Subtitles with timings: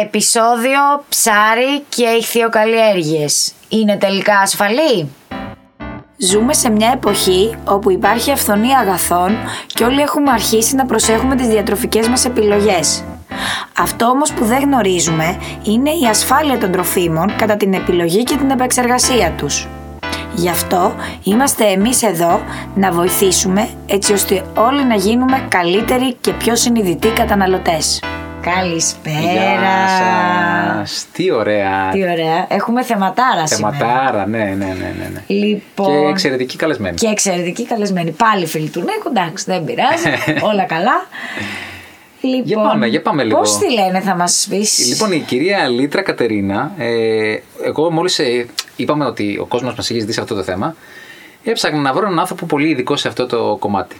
[0.00, 3.52] Επισόδιο ψάρι και ηχθειοκαλλιέργειες.
[3.68, 5.08] Είναι τελικά ασφαλή;
[6.16, 9.36] Ζούμε σε μια εποχή όπου υπάρχει αυθονία αγαθών
[9.66, 13.04] και όλοι έχουμε αρχίσει να προσέχουμε τις διατροφικές μας επιλογές.
[13.78, 18.50] Αυτό όμως που δεν γνωρίζουμε είναι η ασφάλεια των τροφίμων κατά την επιλογή και την
[18.50, 19.68] επεξεργασία τους.
[20.34, 22.40] Γι' αυτό είμαστε εμείς εδώ
[22.74, 28.00] να βοηθήσουμε έτσι ώστε όλοι να γίνουμε καλύτεροι και πιο συνειδητοί καταναλωτές.
[28.42, 29.18] Καλησπέρα.
[29.18, 31.06] Γεια σας.
[31.12, 31.88] Τι ωραία.
[31.92, 32.46] Τι ωραία.
[32.48, 35.10] Έχουμε θεματάρα, Θεματάρα, ναι, ναι, ναι, ναι.
[35.12, 35.22] ναι.
[35.26, 35.86] Λοιπόν...
[35.86, 36.96] Και εξαιρετική καλεσμένη.
[36.96, 38.10] Και εξαιρετική καλεσμένη.
[38.10, 40.08] Πάλι φίλοι του Νίκου, εντάξει, δεν πειράζει.
[40.50, 41.06] όλα καλά.
[42.20, 43.38] Λοιπόν, για πάμε, για πάμε λίγο.
[43.38, 48.46] Πώς τη λένε θα μας πεις; Λοιπόν, η κυρία Λίτρα Κατερίνα, ε, εγώ μόλις ε,
[48.76, 50.76] είπαμε ότι ο κόσμος μας έχει ζητήσει αυτό το θέμα,
[51.44, 53.96] έψαχνα να βρω έναν άνθρωπο πολύ ειδικό σε αυτό το κομμάτι.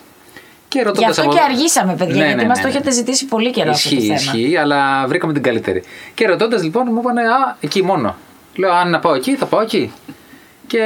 [0.72, 1.32] Και Γι' αυτό από...
[1.32, 3.96] και αργήσαμε, παιδιά, ναι, γιατί ναι, ναι, μα το έχετε ζητήσει πολύ καιρό ισχύει, αυτό
[3.96, 4.38] το θέμα.
[4.38, 5.82] Ισχύει, αλλά βρήκαμε την καλύτερη.
[6.14, 8.16] Και ρωτώντας λοιπόν, μου είπαν, Α, εκεί μόνο.
[8.56, 9.92] Λέω, Αν να πάω εκεί, θα πάω εκεί.
[10.66, 10.82] Και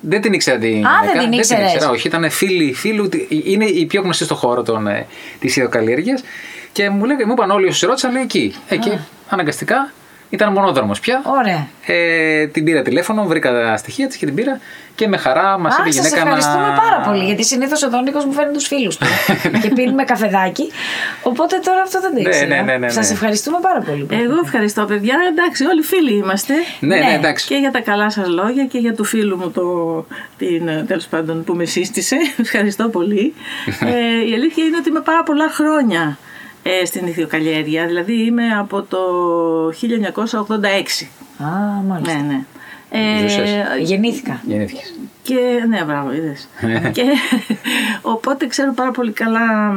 [0.00, 1.62] δεν την ήξερα την Α, δεν την ήξερα.
[1.62, 2.06] ήξερα, όχι.
[2.06, 3.08] Ήταν φίλη, φίλου.
[3.28, 5.06] Είναι η πιο γνωστή στον χώρο ε,
[5.38, 6.18] της ιδιοκαλλιέργεια.
[6.72, 8.54] Και μου, λέει, μου είπαν όλοι όσοι ρώτησαν, λέει εκεί.
[8.68, 9.92] Εκεί, αναγκαστικά.
[10.32, 11.22] Ήταν μονόδρομος πια.
[11.24, 11.66] Ωραία.
[11.86, 14.60] Ε, την πήρα τηλέφωνο, βρήκα τα στοιχεία της και την πήρα
[14.94, 16.20] και με χαρά μας είπε η γυναίκα να.
[16.20, 17.24] ευχαριστούμε πάρα πολύ.
[17.24, 19.06] Γιατί συνήθως ο Δόνικος μου φέρνει τους φίλους του
[19.62, 20.70] και πίνουμε καφεδάκι.
[21.22, 22.46] Οπότε τώρα αυτό δεν το ήξερα.
[22.46, 24.06] Ναι, ναι, ναι, ναι, Σας ευχαριστούμε πάρα πολύ.
[24.10, 25.16] Εγώ ευχαριστώ, παιδιά.
[25.30, 26.54] Εντάξει, όλοι φίλοι είμαστε.
[26.80, 27.46] Ναι, ναι, εντάξει.
[27.46, 29.66] Και για τα καλά σας λόγια και για του φίλου μου το,
[30.38, 32.16] την, τέλος πάντων, που με σύστησε.
[32.44, 33.34] ευχαριστώ πολύ.
[33.94, 36.18] ε, η αλήθεια είναι ότι είμαι πάρα πολλά χρόνια
[36.62, 37.86] ε, στην ηθιοκαλλιέργεια.
[37.86, 38.98] Δηλαδή είμαι από το
[39.68, 41.06] 1986.
[41.44, 41.46] Α,
[41.86, 42.14] μάλιστα.
[42.14, 42.44] Ναι, ναι.
[42.90, 44.40] Ε, γεννήθηκα.
[44.46, 44.94] Γεννήθηκες.
[45.22, 46.48] Και, ναι, μπράβο, είδες.
[46.96, 47.02] και,
[48.02, 49.74] οπότε ξέρω πάρα πολύ καλά,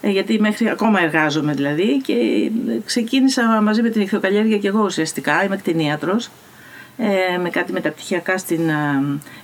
[0.00, 2.14] ε, γιατί μέχρι ακόμα εργάζομαι δηλαδή και
[2.84, 6.30] ξεκίνησα μαζί με την ηχθειοκαλλιέργεια και εγώ ουσιαστικά, είμαι κτηνίατρος
[6.96, 8.74] ε, με κάτι μεταπτυχιακά στην ε,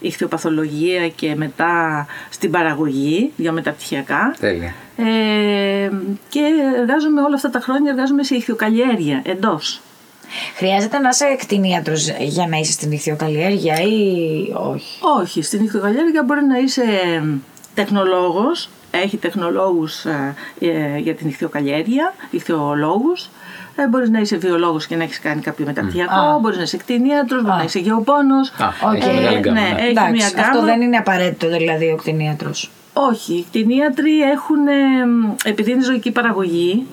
[0.00, 4.34] ηχθειοπαθολογία και μετά στην παραγωγή για μεταπτυχιακά.
[4.40, 4.74] Τέλεια.
[4.96, 5.90] Ε,
[6.28, 6.40] και
[6.80, 9.80] εργάζομαι όλα αυτά τα χρόνια εργάζομαι σε ηχθειοκαλλιέργεια εντός.
[10.56, 16.44] Χρειάζεται να είσαι κτηνίατρος για να είσαι στην ηχθειοκαλλιέργεια ή όχι; Όχι, στην ηχθειοκαλλιέργεια μπορεί
[16.44, 16.82] να είσαι
[17.74, 23.30] τεχνολόγος, έχει τεχνολόγους ε, ε, για την ηχθειοκαλλιέργεια, ηχθειολόγους,
[23.82, 27.42] ε, μπορείς να είσαι βιολόγος και να έχεις κάνει κάποιο μεταπτυχιακό, μπορείς να είσαι κτηνίατρος,
[27.42, 28.52] μπορείς να είσαι γεωπόνος.
[28.58, 29.44] Okay.
[29.44, 30.48] Ε, ναι, έχει μια γκάμα.
[30.48, 32.70] Αυτό δεν είναι απαραίτητο δηλαδή ο κτηνίατρος.
[32.92, 34.58] Όχι, οι κτηνίατροι έχουν,
[35.44, 36.86] επειδή είναι ζωική παραγωγή,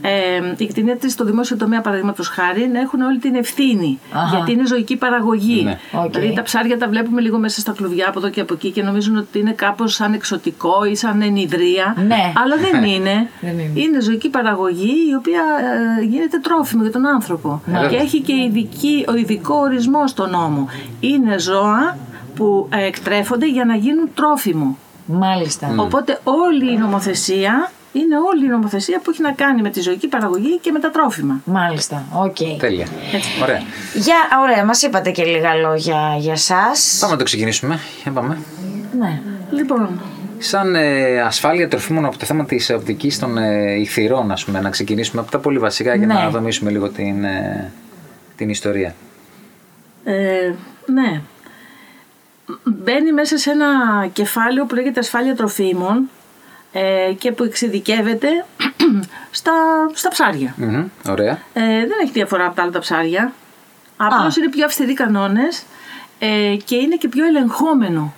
[0.00, 3.98] ε, οι κτηνίατροι στο δημόσιο τομέα, παραδείγματος χάρη, έχουν όλη την ευθύνη.
[4.12, 4.36] Αχα.
[4.36, 5.62] Γιατί είναι ζωική παραγωγή.
[5.64, 5.78] Ναι.
[5.92, 6.10] Okay.
[6.10, 8.82] Δηλαδή τα ψάρια τα βλέπουμε λίγο μέσα στα κλουβιά από εδώ και από εκεί και
[8.82, 11.96] νομίζουν ότι είναι κάπως σαν εξωτικό ή σαν ενιδρία.
[12.06, 12.32] Ναι.
[12.44, 13.28] Αλλά δεν είναι.
[13.40, 13.80] δεν είναι.
[13.80, 15.42] είναι ζωική παραγωγή η οποία
[16.00, 17.62] ε, γίνεται τρόφιμο για τον άνθρωπο.
[17.66, 17.86] Ναι.
[17.88, 20.68] Και έχει και ειδική, ο ειδικό ορισμό στον νόμο.
[21.00, 21.96] Είναι ζώα
[22.34, 24.76] που ε, εκτρέφονται για να γίνουν τρόφιμο.
[25.06, 25.74] Μάλιστα.
[25.76, 30.08] Οπότε όλη η νομοθεσία είναι όλη η νομοθεσία που έχει να κάνει με τη ζωική
[30.08, 31.40] παραγωγή και με τα τρόφιμα.
[31.44, 32.04] Μάλιστα.
[32.12, 32.36] OK.
[32.40, 32.56] Okay.
[32.58, 32.86] Τέλεια.
[33.42, 33.62] Ωραία.
[33.94, 36.98] Για, ωραία, μας είπατε και λίγα λόγια για σας.
[37.00, 37.78] Πάμε να το ξεκινήσουμε.
[38.02, 38.38] Για πάμε.
[38.98, 39.20] Ναι.
[39.50, 40.00] Λοιπόν,
[40.38, 44.70] Σαν ε, ασφάλεια τροφίμων από το θέμα της οπτικής των ε, ιχθυηρών, ας πούμε, να
[44.70, 46.14] ξεκινήσουμε από τα πολύ βασικά για Ναι.
[46.14, 47.72] να δομήσουμε λίγο την, ε,
[48.36, 48.94] την ιστορία.
[50.04, 50.52] ε,
[50.86, 51.20] ναι.
[52.64, 53.66] Μπαίνει μέσα σε ένα
[54.12, 56.08] κεφάλαιο που λέγεται ασφάλεια τροφίμων
[56.72, 58.28] ε, και που εξειδικεύεται
[59.30, 59.52] στα,
[59.92, 60.54] στα ψάρια.
[60.56, 61.32] Μμμ, Ωραία.
[61.52, 63.32] Ε, δεν έχει διαφορά από τα άλλα τα ψάρια.
[63.96, 65.62] Απλώς είναι πιο αυστηροί κανόνες
[66.18, 68.14] ε, και είναι και πιο ελεγχόμενο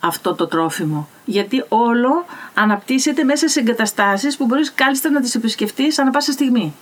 [0.00, 1.08] αυτό το τρόφιμο.
[1.24, 6.74] Γιατί όλο αναπτύσσεται μέσα σε εγκαταστάσεις που μπορείς κάλλιστα να τις επισκεφτείς ανά πάσα στιγμή.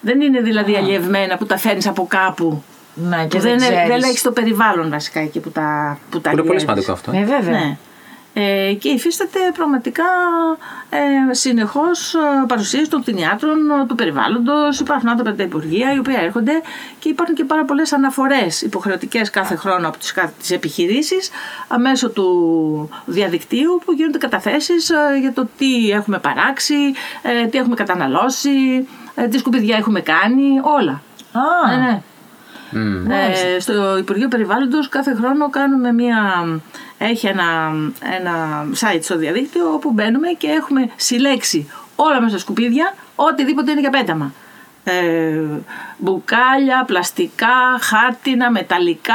[0.00, 2.62] Δεν είναι δηλαδή αλλιευμένα που τα φέρνεις από κάπου.
[2.94, 3.88] Ναι, και Που δεν, δεν, ξέρεις.
[3.88, 6.60] δεν έχεις το περιβάλλον βασικά εκεί που τα, που τα Που είναι πολύ αλλιεύεις.
[6.62, 7.12] σημαντικό αυτό.
[7.12, 7.58] Ε, βέβαια.
[7.64, 7.76] Ναι.
[8.40, 10.04] Ε, και υφίσταται πραγματικά
[10.90, 12.18] ε, συνεχώς ε,
[12.48, 14.80] παρουσίαση των κτηνιάτρων ε, του περιβάλλοντος.
[14.80, 16.52] Υπάρχουν άτομα από τα Υπουργεία οι οποίοι έρχονται
[16.98, 21.30] και υπάρχουν και πάρα πολλές αναφορές υποχρεωτικές κάθε χρόνο από τις, κα- τις επιχειρήσεις
[21.68, 26.74] αμέσω του διαδικτύου που γίνονται καταθέσεις ε, για το τι έχουμε παράξει,
[27.22, 31.02] ε, τι έχουμε καταναλώσει, ε, τι σκουπιδιά έχουμε κάνει, όλα.
[31.32, 32.02] Α, Ναι, ναι.
[32.70, 33.10] Μμ.
[33.10, 36.16] Ε, στο Υπουργείο Περιβάλλοντος κάθε χρόνο κάνουμε μια,
[36.98, 37.72] έχει ένα,
[38.16, 43.80] ένα site στο διαδίκτυο όπου μπαίνουμε και έχουμε συλλέξει όλα μέσα στα σκουπίδια, οτιδήποτε είναι
[43.80, 44.32] για πέταμα.
[44.84, 45.42] Ε,
[45.98, 49.14] μπουκάλια, πλαστικά, χάρτινα, μεταλλικά,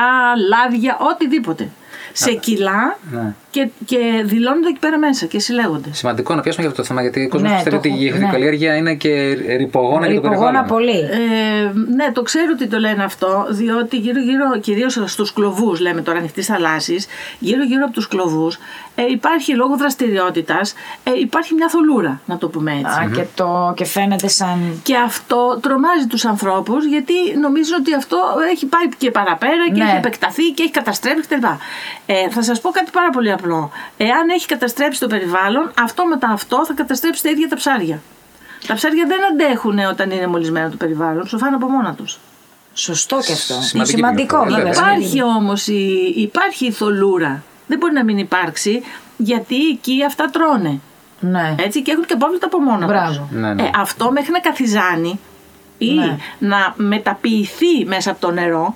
[0.50, 1.70] λάδια, οτιδήποτε.
[2.14, 3.34] Σε κιλά Ναι.
[3.54, 5.90] Και, και δηλώνονται εκεί πέρα μέσα και συλλέγονται.
[5.94, 7.92] Σημαντικό να πιάσουμε για αυτό το θέμα γιατί ο κόσμος Ναι, πιστεύει το ότι η
[8.08, 8.24] έχω- ναι.
[8.24, 10.68] ηχθειοκαλλιέργεια είναι και ρηπογόνα για το Ρηπογόνα περιβάλλον.
[10.68, 11.00] πολύ.
[11.00, 16.18] Ε, ναι, το ξέρω ότι το λένε αυτό, διότι γύρω-γύρω, κυρίως στους κλοβούς, λέμε τώρα
[16.18, 17.08] ανοιχτής θαλάσσης,
[17.40, 18.58] γύρω-γύρω από τους κλοβούς,
[18.96, 20.74] ε, υπάρχει λόγω δραστηριότητας,
[21.04, 23.00] ε, υπάρχει μια θολούρα, να το πούμε έτσι.
[23.00, 24.80] Α, και, το, και φαίνεται σαν.
[24.84, 28.18] Και αυτό τρομάζει τους ανθρώπους γιατί νομίζουν ότι αυτό
[28.52, 29.90] έχει πάει και παραπέρα και Ναι.
[29.90, 31.46] έχει επεκταθεί και έχει καταστρέψει κτλ.
[32.06, 33.72] Ε, θα σας πω κάτι πάρα πολύ απλό.
[33.98, 38.01] Εάν έχει καταστρέψει το περιβάλλον, αυτό μετά αυτό θα καταστρέψει τα ίδια τα ψάρια.
[38.68, 42.19] Τα ψάρια δεν αντέχουν όταν είναι μολυσμένο το περιβάλλον, σου φάνε από μόνα τους.
[42.74, 43.54] Σωστό και αυτό.
[43.54, 44.84] Είναι Σημαντική σημαντικό, πληροφορία, βέβαια.
[44.84, 44.98] βέβαια.
[44.98, 47.44] Υπάρχει όμως η, υπάρχει η θολούρα.
[47.68, 48.84] Δεν μπορεί να μην υπάρξει
[49.18, 50.80] γιατί εκεί αυτά τρώνε.
[51.19, 51.56] Ναι.
[51.60, 52.88] Έτσι και έχουν και απόβλητα από μόνα τους.
[52.88, 53.28] Μπράβο.
[53.31, 53.63] Ναι, ναι.
[53.63, 55.19] Ε, αυτό μέχρι να καθιζάνει
[55.78, 56.18] ή Ναι.
[56.39, 58.75] να μεταποιηθεί μέσα από το νερό,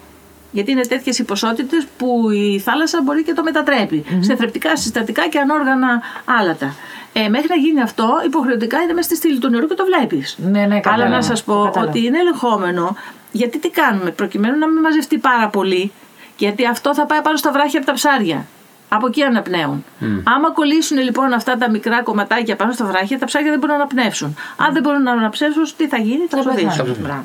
[0.51, 5.27] γιατί είναι τέτοιες οι ποσότητες που η θάλασσα μπορεί και το μετατρεπει σε θρεπτικά, συστατικά
[5.27, 6.01] και ανόργανα
[6.39, 6.73] άλατα.
[7.13, 10.37] Ε, μέχρι να γίνει αυτό, υποχρεωτικά είναι μέσα στη στήλη του νερού και το βλέπεις.
[10.37, 11.09] Ναι, ναι, Αλλά κατάλαβα.
[11.09, 11.91] να σας πω Κατάλαβα.
[11.91, 12.95] ότι είναι ελεγχόμενο,
[13.31, 15.91] γιατί τι κάνουμε, προκειμένου να μην μαζευτεί πάρα πολύ,
[16.37, 18.45] γιατί αυτό θα πάει πάνω στα βράχια από τα ψάρια.
[18.89, 19.85] Από εκεί αναπνέουν.
[20.23, 23.81] Άμα κολλήσουν λοιπόν αυτά τα μικρά κομματάκια πάνω στα βράχια, τα ψάρια δεν μπορούν να
[23.81, 24.35] αναπνεύσουν.
[24.57, 26.71] Αν δεν μπορούν να αναψεύσουν, τι θα γίνει, θα Θα πεθάνουν.
[26.71, 27.03] σωθήσουν.
[27.03, 27.23] Μπράβο.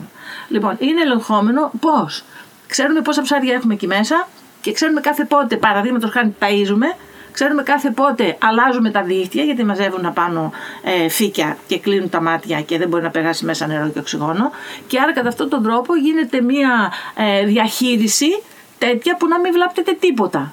[0.49, 2.25] Λοιπόν, είναι ελεγχόμενο πώς;
[2.73, 4.29] Ξέρουμε πόσα ψάρια έχουμε εκεί μέσα
[4.61, 6.97] και ξέρουμε κάθε πότε, παραδείγματος χάρη, ταΐζουμε.
[7.33, 10.53] Ξέρουμε κάθε πότε αλλάζουμε τα δίχτυα γιατί μαζεύουν απάνω
[10.83, 14.51] ε, φύκια και κλείνουν τα μάτια και δεν μπορεί να περάσει μέσα νερό και οξυγόνο.
[14.87, 18.43] Και άρα κατά αυτόν τον τρόπο γίνεται μια ε, διαχείριση
[18.79, 20.53] τέτοια που να μην βλάπτεται τίποτα.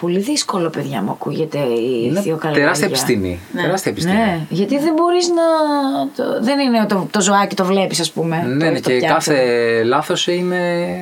[0.00, 2.52] Πολύ δύσκολο, παιδιά μου, ακούγεται η Είναι ηθιοκαλλιέργεια.
[2.62, 3.40] τεράστια επιστήμη.
[3.52, 3.62] Ναι.
[3.62, 4.16] Τεράστια επιστήμη.
[4.16, 5.42] Ναι, γιατί δεν μπορείς να.
[6.16, 6.42] Το...
[6.44, 8.36] Δεν είναι το, το ζωάκι το βλέπεις, ας πούμε.
[8.36, 9.14] Ναι, το ναι, έχεις το και πιάτο.
[9.14, 9.36] κάθε
[9.84, 10.58] λάθος είναι.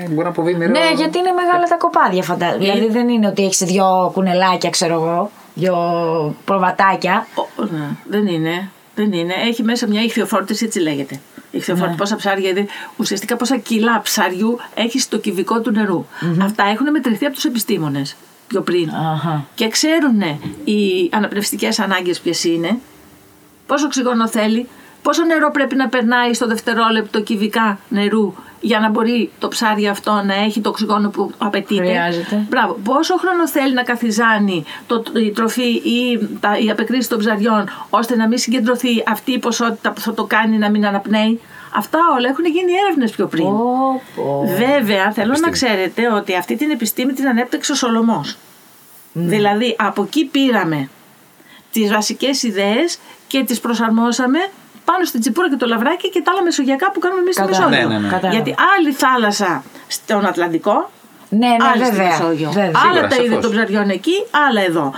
[0.08, 0.70] μπορεί να αποβεί μοιραίο.
[0.70, 2.22] Ναι, γιατί είναι μεγάλα τα κοπάδια, Ε.
[2.22, 2.58] φαντάζομαι.
[2.64, 5.76] Δηλαδή δεν είναι ότι έχεις δύο κουνελάκια, ξέρω εγώ, δύο
[6.44, 7.26] προβατάκια.
[7.34, 8.68] Ο, ναι, δεν είναι.
[8.94, 9.34] Δεν είναι.
[9.48, 11.20] Έχει μέσα μια ηχθειοφόρτιση, έτσι λέγεται.
[11.50, 11.96] Ηχθειοφόρτιση, Ναι.
[12.00, 12.66] πόσα ψάρια είναι.
[12.96, 16.04] Ουσιαστικά πόσα κιλά ψαριού έχεις στο κυβικό του νερου
[16.42, 18.16] Αυτά έχουν μετρηθεί από τους επιστήμονες
[18.46, 18.90] πιο πριν.
[18.90, 19.44] Αχα.
[19.54, 20.20] Και ξέρουν
[20.64, 22.78] οι αναπνευστικές ανάγκες ποιες είναι,
[23.66, 24.68] πόσο οξυγόνο θέλει,
[25.02, 30.22] πόσο νερό πρέπει να περνάει στο δευτερόλεπτο κυβικά νερού για να μπορεί το ψάρι αυτό
[30.26, 31.84] να έχει το οξυγόνο που απαιτείται.
[31.84, 32.46] Χρειάζεται.
[32.48, 32.78] Μπράβο.
[32.84, 38.16] Πόσο χρόνο θέλει να καθιζάνει το, η τροφή ή τα, η απεκρίση των ψαριών ώστε
[38.16, 41.40] να μην συγκεντρωθεί αυτή η ποσότητα που θα το κάνει να μην αναπνέει;
[41.76, 43.44] Αυτά όλα έχουν γίνει έρευνες πιο πριν.
[43.44, 44.42] Πω, πω.
[44.56, 45.50] Βέβαια, θέλω να Επιστήμη.
[45.52, 48.36] ξέρετε ότι αυτή την επιστήμη την ανέπτυξε ο Σολομός.
[49.12, 50.88] Δηλαδή, από εκεί πήραμε
[51.72, 54.38] τις βασικές ιδέες και τις προσαρμόσαμε
[54.84, 57.68] πάνω στην τσιπούρα και το λαβράκι και τα άλλα μεσογειακά που κάνουμε εμείς στη Κατάλαβα.
[57.70, 57.88] Μεσόγειο.
[57.88, 58.08] Ναι, ναι, ναι.
[58.12, 58.34] Κατάλαβα.
[58.42, 60.90] Γιατί άλλη θάλασσα στον Ατλαντικό,
[61.28, 62.08] Ναι, ναι, άλλη στη βέβαια.
[62.18, 62.50] Μεσόγειο.
[62.50, 62.70] βέβαια.
[62.84, 63.42] Άλλα Σίγουρα, τα είδη σαφώς.
[63.42, 64.92] των ψαριών εκεί, άλλα εδώ.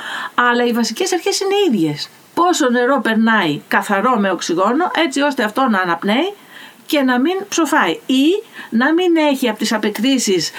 [0.51, 2.09] Αλλά οι βασικές αρχές είναι ίδιες.
[2.35, 6.33] Πόσο νερό περνάει καθαρό με οξυγόνο, έτσι ώστε αυτό να αναπνέει
[6.89, 8.25] και να μην ψοφάει ή
[8.71, 10.53] να μην έχει από τις απεκρίσεις ε,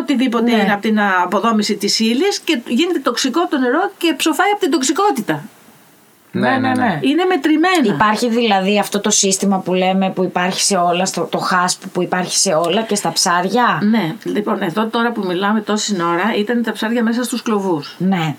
[0.00, 0.62] οτιδήποτε Ναι.
[0.62, 4.70] είναι από την αποδόμηση της ύλης και γίνεται τοξικό το νερό και ψοφάει από την
[4.70, 5.42] τοξικότητα.
[6.32, 6.98] Ναι, ναι, ναι.
[7.02, 7.94] Είναι μετρημένα.
[7.94, 12.02] Υπάρχει δηλαδή αυτό το σύστημα που λέμε που υπάρχει σε όλα, στο, το χάσπ που
[12.02, 16.62] υπάρχει σε όλα και στα ψάρια; Ναι, λοιπόν, εδώ τώρα που μιλάμε τόση ώρα ήταν
[16.62, 17.96] τα ψάρια μέσα στους κλοβούς.
[17.98, 18.34] Ναι.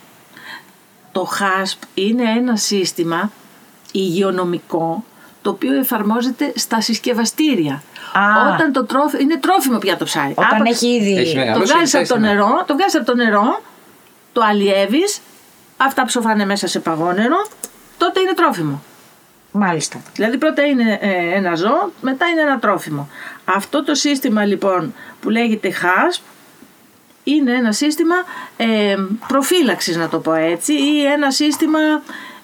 [1.11, 3.31] Το HASP είναι ένα σύστημα
[3.91, 5.03] υγειονομικό
[5.41, 7.83] το οποίο εφαρμόζεται στα συσκευαστήρια.
[8.13, 8.53] Α.
[8.53, 9.21] Όταν το τρόφι...
[9.21, 10.33] είναι τρόφιμο πια το ψάρι.
[10.35, 11.17] Όταν Άπαξ έχει ήδη.
[11.17, 11.53] Έχει μεγάλο.
[11.53, 12.27] το Καλώς βγάζεις από ήρθες, το ναι.
[12.27, 13.61] νερό, το βγάζεις από το νερό,
[14.33, 15.19] το αλλιεύεις,
[15.77, 17.47] αυτά ψοφάνε μέσα σε παγόνερο,
[17.97, 18.83] τότε είναι τρόφιμο.
[19.51, 20.01] Μάλιστα.
[20.15, 23.09] Δηλαδή πρώτα είναι ε, ένα ζώο, μετά είναι ένα τρόφιμο.
[23.45, 26.21] Αυτό το σύστημα λοιπόν που λέγεται HASP
[27.23, 28.15] είναι ένα σύστημα
[28.57, 28.95] ε,
[29.27, 31.79] προφύλαξης να το πω έτσι ή ένα σύστημα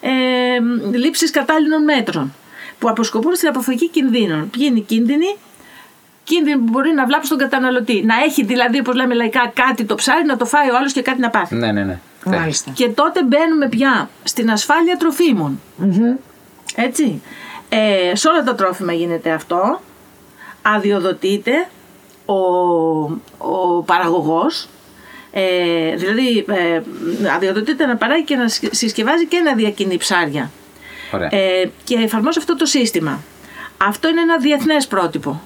[0.01, 0.09] ε,
[0.91, 2.33] λήψης κατάλληλων μέτρων
[2.79, 4.49] που αποσκοπούν στην αποφυγή κινδύνων.
[4.49, 5.35] Ποιοι είναι οι κίνδυνοι;
[6.23, 8.03] Κίνδυνοι που μπορεί να βλάψει τον καταναλωτή.
[8.05, 11.01] Να έχει δηλαδή, όπως λέμε λαϊκά, κάτι το ψάρι, να το φάει ο άλλος και
[11.01, 11.55] κάτι να πάθει.
[11.55, 11.99] Ναι, ναι, ναι.
[12.25, 12.71] Μάλιστα.
[12.71, 15.59] Και τότε μπαίνουμε πια στην ασφάλεια τροφίμων.
[16.75, 17.21] Έτσι.
[17.69, 19.81] Ε, σε όλα τα τρόφιμα γίνεται αυτό.
[20.61, 21.67] Αδειοδοτείται
[22.25, 22.33] ο,
[23.37, 24.67] ο παραγωγός.
[25.31, 26.81] Ε, δηλαδή ε,
[27.35, 30.51] αδειοδοτείται να παράγει και να συσκε- συσκευάζει και να διακινεί ψάρια.
[31.11, 31.29] Ωραία.
[31.31, 33.19] Ε, και εφαρμόζει αυτό το σύστημα.
[33.77, 35.41] Αυτό είναι ένα διεθνές πρότυπο.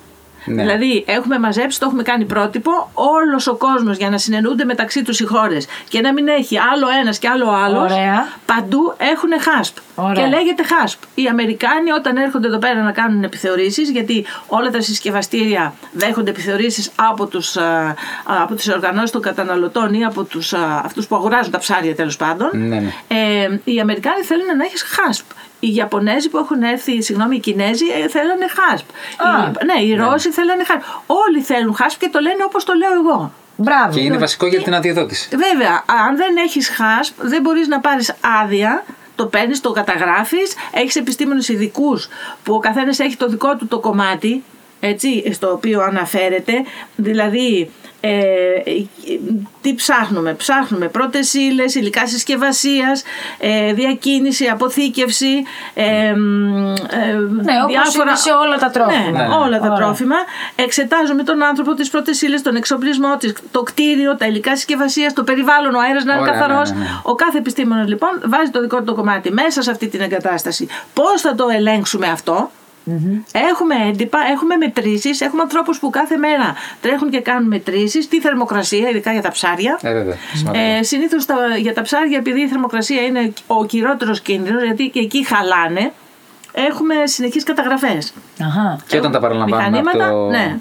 [0.45, 0.61] Ναι.
[0.63, 5.19] Δηλαδή, έχουμε μαζέψει, το έχουμε κάνει πρότυπο, όλος ο κόσμος για να συνεννοούνται μεταξύ τους
[5.19, 7.91] οι χώρες και να μην έχει άλλο ένας και άλλο άλλος.
[7.91, 8.27] Ωραία.
[8.45, 9.77] Παντού έχουν χάσπ.
[9.95, 10.23] Ωραία.
[10.23, 10.99] Και λέγεται χάσπ.
[11.15, 16.91] Οι Αμερικάνοι όταν έρχονται εδώ πέρα να κάνουν επιθεωρήσεις, γιατί όλα τα συσκευαστήρια δέχονται επιθεωρήσεις
[16.95, 21.51] από τους, α, από τις οργανώσεις των καταναλωτών ή από τους, α, αυτούς που αγοράζουν
[21.51, 22.91] τα ψάρια τέλος πάντων, Ναι, ναι.
[23.07, 25.25] ε, οι Αμερικάνοι θέλουν να έχεις χάσπ.
[25.63, 28.85] Οι Ιαπωνέζοι που έχουν έρθει, συγγνώμη, οι Κινέζοι ε, θέλανε χάσπ.
[29.17, 30.81] Α, οι, ναι, οι Ρώσοι θέλανε χάσπ.
[31.05, 33.33] Όλοι θέλουν χάσπ και το λένε όπως το λέω εγώ.
[33.55, 33.93] Μπράβο.
[33.93, 35.29] Και είναι βασικό για την αδειοδότηση.
[35.29, 38.83] Βέβαια, αν δεν έχεις χάσπ, δεν μπορείς να πάρεις άδεια,
[39.15, 42.07] το παίρνεις, το καταγράφεις, έχεις επιστήμονες ειδικούς
[42.43, 44.43] που ο καθένας έχει το δικό του το κομμάτι,
[44.79, 46.53] έτσι, στο οποίο αναφέρεται,
[46.95, 48.09] δηλαδή ε,
[49.61, 53.03] τι ψάχνουμε, ψάχνουμε πρώτες ύλες, υλικά συσκευασίας,
[53.39, 55.43] ε, διακίνηση, αποθήκευση,
[55.73, 56.73] ε, μ, ε,
[57.41, 59.11] Ναι, όπως είναι σε όλα τα τρόφιμα.
[59.11, 59.77] Ναι, Ναι, όλα τα Ωραία.
[59.77, 60.15] τρόφιμα.
[60.55, 65.23] Εξετάζουμε τον άνθρωπο, τις πρώτες ύλες, τον εξοπλισμό, της, το κτίριο, τα υλικά συσκευασίας, το
[65.23, 66.71] περιβάλλον, ο αέρας να είναι Ωραία, καθαρός.
[66.71, 66.89] ναι, ναι, ναι.
[67.03, 70.67] Ο κάθε επιστήμονας λοιπόν βάζει το δικό του το κομμάτι μέσα σε αυτή την εγκατάσταση.
[70.93, 72.51] Πώς θα το ελέγξουμε αυτό;
[73.31, 78.89] Έχουμε έντυπα, έχουμε μετρήσεις, έχουμε ανθρώπους που κάθε μέρα τρέχουν και κάνουν μετρήσεις, τη θερμοκρασία,
[78.89, 79.79] ειδικά για τα ψάρια.
[79.81, 80.15] Ε, βέβαια.
[80.33, 80.63] σημαντικό.
[80.79, 81.17] Ε, Συνήθω
[81.61, 85.91] για τα ψάρια, επειδή η θερμοκρασία είναι ο κυριότερος κίνδυνος, γιατί και εκεί χαλάνε,
[86.51, 88.13] έχουμε συνεχείς καταγραφές.
[88.41, 88.77] Αχα.
[88.87, 90.27] και όταν τα παραλαμβάνουμε από Μηχανήματα, το...
[90.29, 90.57] ναι.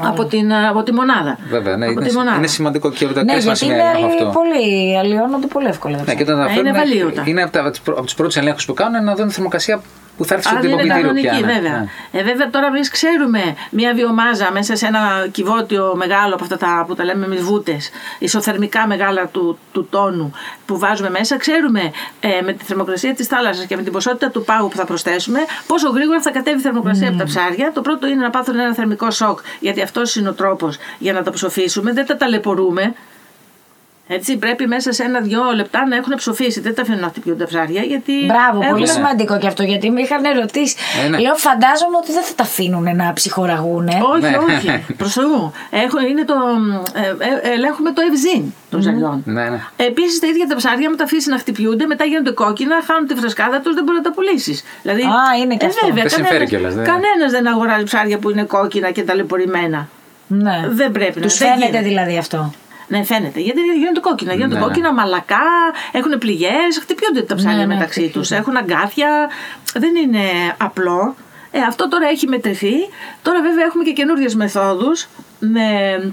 [0.00, 1.38] Από, την, από τη μονάδα.
[1.48, 2.36] Βέβαια, ναι, από είναι, τη μονάδα.
[2.36, 4.40] είναι σημαντικό και από τα Ναι, κρίσιμα γιατί σημεία είναι έχω αυτό.
[4.40, 5.96] πολύ, αλλοιώνονται πολύ εύκολα.
[5.96, 6.42] τα Ναι, και ψάρια.
[6.44, 7.22] όταν τα Ε, είναι φέρνουν, βαλίωτα.
[7.26, 9.80] είναι από, τα, από τους πρώτους ελέγχους που κάνουν να δουν τη θερμοκρασία
[10.18, 11.46] που θα έρθει στο Αν τύπο είναι πλυντήριο κανονική, πια.
[11.46, 11.52] ναι.
[11.52, 11.78] βέβαια.
[12.12, 12.20] Ναι.
[12.20, 16.84] Ε, βέβαια, τώρα εμείς ξέρουμε μια βιομάζα μέσα σε ένα κυβότιο μεγάλο από αυτά τα,
[16.86, 20.32] που τα λέμε εμείς βούτες, ισοθερμικά μεγάλα του, του τόνου
[20.66, 21.36] που βάζουμε μέσα.
[21.36, 24.84] Ξέρουμε ε, με τη θερμοκρασία της θάλασσας και με την ποσότητα του πάγου που θα
[24.84, 27.72] προσθέσουμε πόσο γρήγορα θα κατέβει η θερμοκρασία από τα ψάρια.
[27.72, 31.22] Το πρώτο είναι να πάθουν ένα θερμικό σοκ, γιατί αυτός είναι ο τρόπος για να
[31.22, 31.92] τα ψοφήσουμε.
[31.92, 32.94] Δεν τα ταλαιπωρούμε.
[34.10, 36.60] Έτσι, πρέπει μέσα σε ένα-δυο λεπτά να έχουν ψοφήσει.
[36.60, 37.82] Δεν τα αφήνουν να χτυπιούν τα ψάρια.
[37.82, 40.76] Γιατί Μπράβο, έχουν- πολύ σημαντικό και αυτό γιατί με είχαν ερωτήσει.
[41.04, 41.18] Ε, ναι.
[41.18, 43.88] Λέω, φαντάζομαι ότι δεν θα τα αφήνουν να ψυχοραγούν.
[43.88, 44.36] Όχι, Ναι.
[44.48, 44.84] όχι.
[45.00, 45.52] Προ Θεού.
[45.70, 46.34] Έχω, είναι το,
[46.94, 49.22] ε, ε, ελέγχουμε το ευζήν των ζαλιών.
[49.24, 49.60] Ναι, ναι.
[49.76, 53.14] Επίσης τα ίδια τα ψάρια, με τα αφήσεις να χτυπιούνται, μετά γίνονται κόκκινα, χάνουν τη
[53.14, 54.64] φρεσκάδα τους, δεν μπορεί να τα πουλήσεις.
[54.82, 55.08] Δηλαδή, Α,
[55.42, 55.86] είναι και αυτό.
[55.86, 59.88] Βέβαια, Δεν συμφέρει κανένας- κιόλας, δεν- κανένας δεν αγοράζει ψάρια που είναι κόκκινα και ταλαιπωρημένα.
[60.26, 60.64] Ναι.
[60.68, 61.84] Δεν πρέπει να Τους δεν φαίνεται γίνεται.
[61.88, 62.52] δηλαδή αυτό.
[62.88, 63.40] Ναι, φαίνεται.
[63.40, 64.32] Γιατί γίνονται κόκκινα.
[64.32, 64.66] Γίνονται Ναι, ναι.
[64.66, 65.36] κόκκινα, μαλακά,
[65.92, 68.26] έχουν πληγές, χτυπιούνται τα ψάρια Ναι, ναι, μεταξύ τους.
[68.26, 68.36] χτυπιούνται.
[68.36, 69.30] Έχουν αγκάθια.
[69.74, 70.20] Δεν είναι
[70.58, 71.14] απλό.
[71.50, 72.74] Ε, αυτό τώρα έχει μετρηθεί.
[73.22, 75.06] Τώρα βέβαια έχουμε και καινούριες μεθόδους
[75.38, 75.62] με,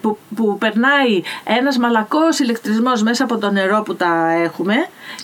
[0.02, 4.76] που, που περνάει ένας μαλακός ηλεκτρισμός μέσα από το νερό που τα έχουμε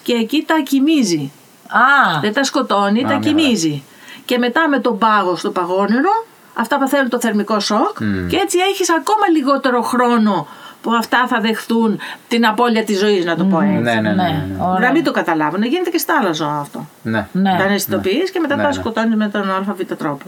[0.03, 1.31] και εκεί τα κοιμίζει.
[1.67, 3.83] Α, Δεν τα σκοτώνει, Α, τα μια κοιμίζει.
[4.25, 7.97] Και μετά με τον πάγο στο παγόνερο, αυτά παθαίνουν το θερμικό σοκ
[8.29, 10.47] και έτσι έχεις ακόμα λιγότερο χρόνο
[10.81, 13.73] που αυτά θα δεχθούν την απώλεια της ζωής, να το πω έτσι.
[13.75, 14.09] Ναι, ναι, ναι.
[14.09, 14.63] ναι, ναι.
[14.63, 14.79] ωραία.
[14.87, 15.63] Να μην το καταλάβουν.
[15.63, 16.87] Γίνεται και στα άλλα ζώα αυτό.
[17.01, 17.27] Ναι.
[17.31, 17.55] Ναι.
[17.57, 18.73] Τα αναισθητοποιείς και μετά Ναι, τα ναι.
[18.73, 20.25] σκοτώνεις με τον Α, Β τρόπο.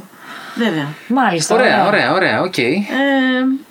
[0.56, 0.88] Βέβαια.
[1.08, 1.56] μάλιστα.
[1.56, 2.58] Ωραία, ωραία, ωραία, οκ.
[2.58, 2.72] Ε,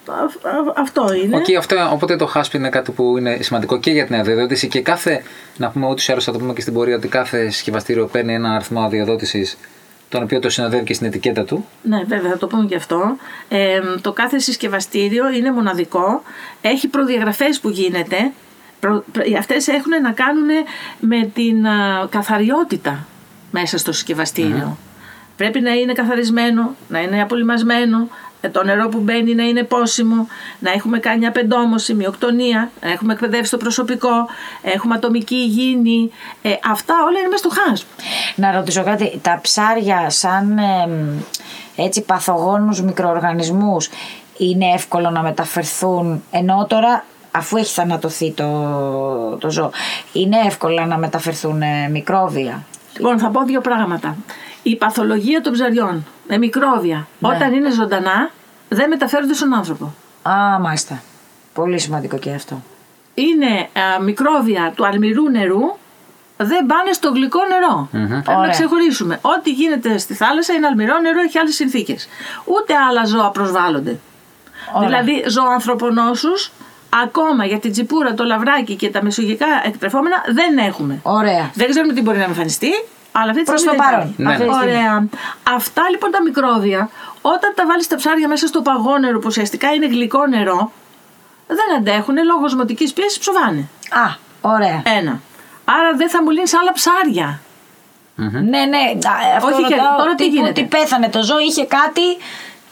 [0.06, 1.36] α- α- αυτό είναι.
[1.36, 4.80] Οκ, αυτό, οπότε το HACCP είναι κάτι που είναι σημαντικό και για την αδειοδότηση και
[4.80, 5.22] κάθε,
[5.56, 8.34] να πούμε ούτως ή άλλως θα το πούμε και στην πορεία, ότι κάθε συσκευαστήριο παίρνει
[8.34, 9.56] έναν αριθμό αδειοδότησης
[10.12, 11.66] τον οποίο το συνοδεύει και στην ετικέτα του.
[11.82, 13.16] Ναι, βέβαια, θα το πούμε και αυτό.
[13.48, 16.22] Ε, το κάθε συσκευαστήριο είναι μοναδικό.
[16.60, 18.32] Έχει προδιαγραφές που γίνεται.
[18.80, 20.48] Προ, προ- αυτές έχουν να κάνουν
[21.00, 23.06] με την α, καθαριότητα
[23.50, 24.76] μέσα στο συσκευαστήριο.
[25.36, 30.26] Πρέπει να είναι καθαρισμένο, να είναι απολυμασμένο, ε, το νερό που μπαίνει να είναι πόσιμο,
[30.58, 34.28] να έχουμε κάνει απεντόμωση, μειοκτονία, να έχουμε εκπαιδεύσει το προσωπικό,
[34.62, 36.10] έχουμε ατομική υγιεινή.
[36.42, 37.86] Ε, αυτά όλα είναι μέσα στο χάσπ.
[38.34, 41.18] Να ρωτήσω κάτι, τα ψάρια σαν εμ,
[41.76, 43.88] έτσι παθογόνους μικροοργανισμούς
[44.36, 48.46] είναι εύκολο να μεταφερθούν; Ενώ τώρα αφού έχει θανατωθεί το,
[49.40, 49.70] το ζώο
[50.12, 52.64] είναι εύκολο να μεταφερθούν ε, μικρόβια;
[52.96, 54.16] Λοιπόν, θα πω δύο πράγματα.
[54.62, 58.30] Η παθολογία των ψαριών με μικρόβια, όταν είναι ζωντανά,
[58.68, 59.94] δεν μεταφέρονται στον άνθρωπο.
[60.22, 61.02] Α, μάλιστα.
[61.54, 62.62] Πολύ σημαντικό και αυτό.
[63.14, 65.60] Είναι α, μικρόβια του αλμυρού νερού,
[66.36, 67.88] δεν πάνε στο γλυκό νερό.
[67.90, 68.50] Πρέπει να Ωραία.
[68.50, 69.18] ξεχωρίσουμε.
[69.22, 72.08] Ό,τι γίνεται στη θάλασσα είναι αλμυρό νερό, έχει άλλες συνθήκες.
[72.44, 73.98] Ούτε άλλα ζώα προσβάλλονται.
[74.74, 74.88] Ωραία.
[74.88, 76.52] Δηλαδή, ζωοανθρωπονόσους,
[77.04, 81.00] ακόμα για την τσιπούρα, το λαβράκι και τα μεσογειακά εκτρεφόμενα, δεν έχουμε.
[81.02, 81.50] Ωραία.
[81.54, 82.70] Δεν ξέρουμε τι μπορεί να εμφανιστεί,
[83.12, 84.14] αλλά αυτή τη Προς στιγμή το δεν παρόν.
[84.18, 84.22] υπάρχει.
[84.22, 84.72] Ναι, Αυτή τη στιγμή.
[84.76, 85.08] Ωραία.
[85.56, 86.90] Αυτά λοιπόν τα μικρόβια,
[87.22, 90.72] όταν τα βάλεις τα ψάρια μέσα στο παγόνερο που ουσιαστικά είναι γλυκό νερό,
[91.46, 93.68] δεν αντέχουν λόγω οσμοτική πίεσης ψοβάνε.
[93.90, 94.06] Α,
[94.40, 94.82] ωραία.
[94.98, 95.20] Ένα.
[95.64, 97.40] Άρα δεν θα μου λύνεις άλλα ψάρια.
[98.14, 98.78] Ναι, ναι.
[99.08, 102.02] α, Αυτό Όχι, ρωτάω, τώρα τι τύπου γίνεται; ότι πέθανε το ζώο, είχε κάτι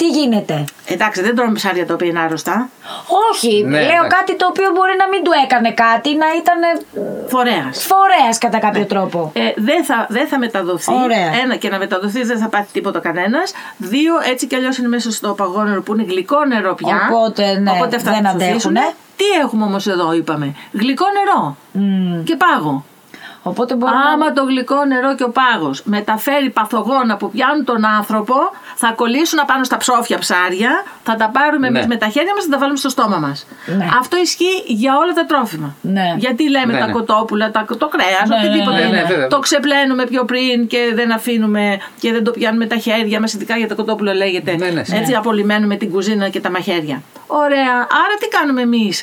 [0.01, 2.69] Τι γίνεται; Εντάξει, δεν τρώμε ψάρια τα οποία είναι άρρωστα.
[3.33, 4.17] Όχι, Ναι, λέω εντάξει.
[4.17, 6.59] κάτι το οποίο μπορεί να μην του έκανε κάτι, να ήταν
[7.29, 7.83] Φορέας.
[7.91, 9.31] φορέας κατά κάποιο τρόπο.
[9.35, 10.93] Ε, δεν, θα, δεν θα μεταδοθεί.
[11.05, 11.31] Ωραία.
[11.43, 13.53] Ένα και να μεταδοθείς δεν θα πάθει τίποτα κανένας.
[13.77, 17.09] Δύο, έτσι κι αλλιώς είναι μέσα στο παγόνερο που είναι γλυκό νερό πια.
[17.11, 18.77] Οπότε, ναι, Οπότε αυτά δεν θα ψοφήσουν.
[18.77, 18.95] αντέχουνε.
[19.17, 20.55] Τι έχουμε όμως εδώ, είπαμε.
[20.73, 22.23] Γλυκό νερό Μμμ.
[22.25, 22.85] και πάγο.
[23.43, 24.11] Οπότε μπορεί να.
[24.13, 28.35] Άμα το γλυκό νερό και ο πάγος μεταφέρει παθογόνα που πιάνουν τον άνθρωπο,
[28.75, 30.71] θα κολλήσουν απάνω στα ψόφια ψάρια,
[31.03, 31.79] θα τα πάρουμε Ναι.
[31.79, 33.47] εμείς με τα χέρια μας και θα τα βάλουμε στο στόμα μας.
[33.67, 33.87] Ναι.
[34.01, 35.75] Αυτό ισχύει για όλα τα τρόφιμα.
[35.81, 36.15] Ναι.
[36.19, 36.93] Γιατί λέμε Ναι, τα ναι.
[36.93, 38.77] κοτόπουλα, τα, το κρέας, Ναι, οτιδήποτε.
[38.77, 39.27] ναι, ναι, ναι, βέβαια.
[39.27, 43.57] το ξεπλένουμε πιο πριν και δεν αφήνουμε και δεν το πιάνουμε τα χέρια μας, ειδικά
[43.57, 44.57] για το κοτόπουλο λέγεται.
[44.57, 47.03] Ναι, ναι, Έτσι απολυμμένουμε την κουζίνα και τα μαχαίρια.
[47.27, 47.73] Ωραία.
[47.75, 49.03] Άρα τι κάνουμε εμείς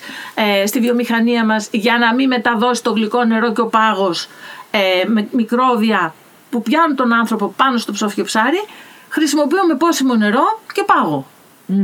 [0.62, 4.27] ε, στη βιομηχανία μας για να μην μεταδώσει το γλυκό νερό και ο πάγος
[4.72, 6.14] ε, με μικρόβια
[6.50, 8.64] που πιάνουν τον άνθρωπο πάνω στο ψόφιο ψάρι,
[9.10, 11.26] χρησιμοποιούμε πόσιμο νερό και πάγο.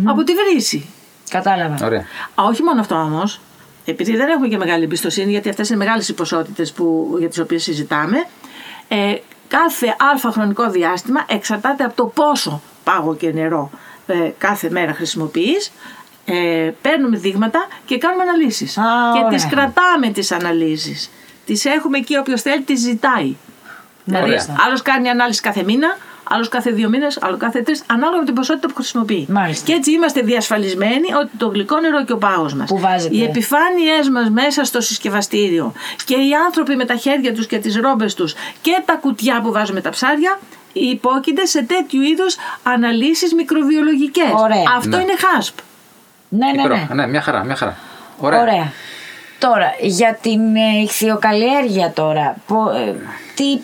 [0.06, 0.90] Από τη βρύση.
[1.30, 1.86] Κατάλαβα.
[1.86, 2.06] Ωραία.
[2.36, 3.40] Α, όχι μόνο αυτό όμως.
[3.86, 6.66] Επειδή δεν έχουμε και μεγάλη εμπιστοσύνη, γιατί αυτές είναι μεγάλες οι ποσότητε
[7.20, 8.26] για τις οποίες συζητάμε,
[8.88, 9.16] ε,
[9.48, 13.70] κάθε αλφα χρονικό διάστημα εξαρτάται από το πόσο πάγο και νερό
[14.08, 15.72] ε, κάθε μέρα χρησιμοποιείς.
[16.26, 18.78] Ε, παίρνουμε δείγματα και κάνουμε αναλύσεις.
[18.78, 18.84] Α,
[19.14, 19.30] και ωραία.
[19.30, 21.12] τις κρατάμε τις αναλύσεις.
[21.46, 23.36] Τις έχουμε εκεί όποιος θέλει τις ζητάει.
[24.04, 24.46] Δηλαδή, Ωραία.
[24.68, 28.34] άλλος κάνει ανάλυση κάθε μήνα, άλλος κάθε δύο μήνες, άλλο κάθε τρεις, ανάλογα με την
[28.34, 29.26] ποσότητα που χρησιμοποιεί.
[29.30, 29.66] Μάλιστα.
[29.66, 33.16] Και έτσι είμαστε διασφαλισμένοι ότι το γλυκό νερό και ο πάγος μας, Που βάζετε.
[33.16, 35.74] οι επιφάνειές μας μέσα στο συσκευαστήριο
[36.06, 39.52] και οι άνθρωποι με τα χέρια τους και τις ρόμπες τους και τα κουτιά που
[39.52, 40.40] βάζουμε τα ψάρια
[40.74, 44.32] υπόκεινται σε τέτοιου είδους αναλύσεις μικροβιολογικές.
[44.34, 44.64] Ωραία.
[44.78, 45.02] Αυτό Ναι.
[45.04, 45.56] είναι χάσπ.
[46.30, 46.76] Ναι, ναι, Υπερό.
[46.76, 46.88] ναι.
[46.94, 47.78] ναι, μια χαρά, μια χαρά.
[48.20, 48.42] Ωραία.
[48.42, 48.72] Ωραία.
[49.48, 52.96] Τώρα, για την ε, ηχθειοκαλλιέργεια τώρα, πο- ε,
[53.36, 53.60] τι,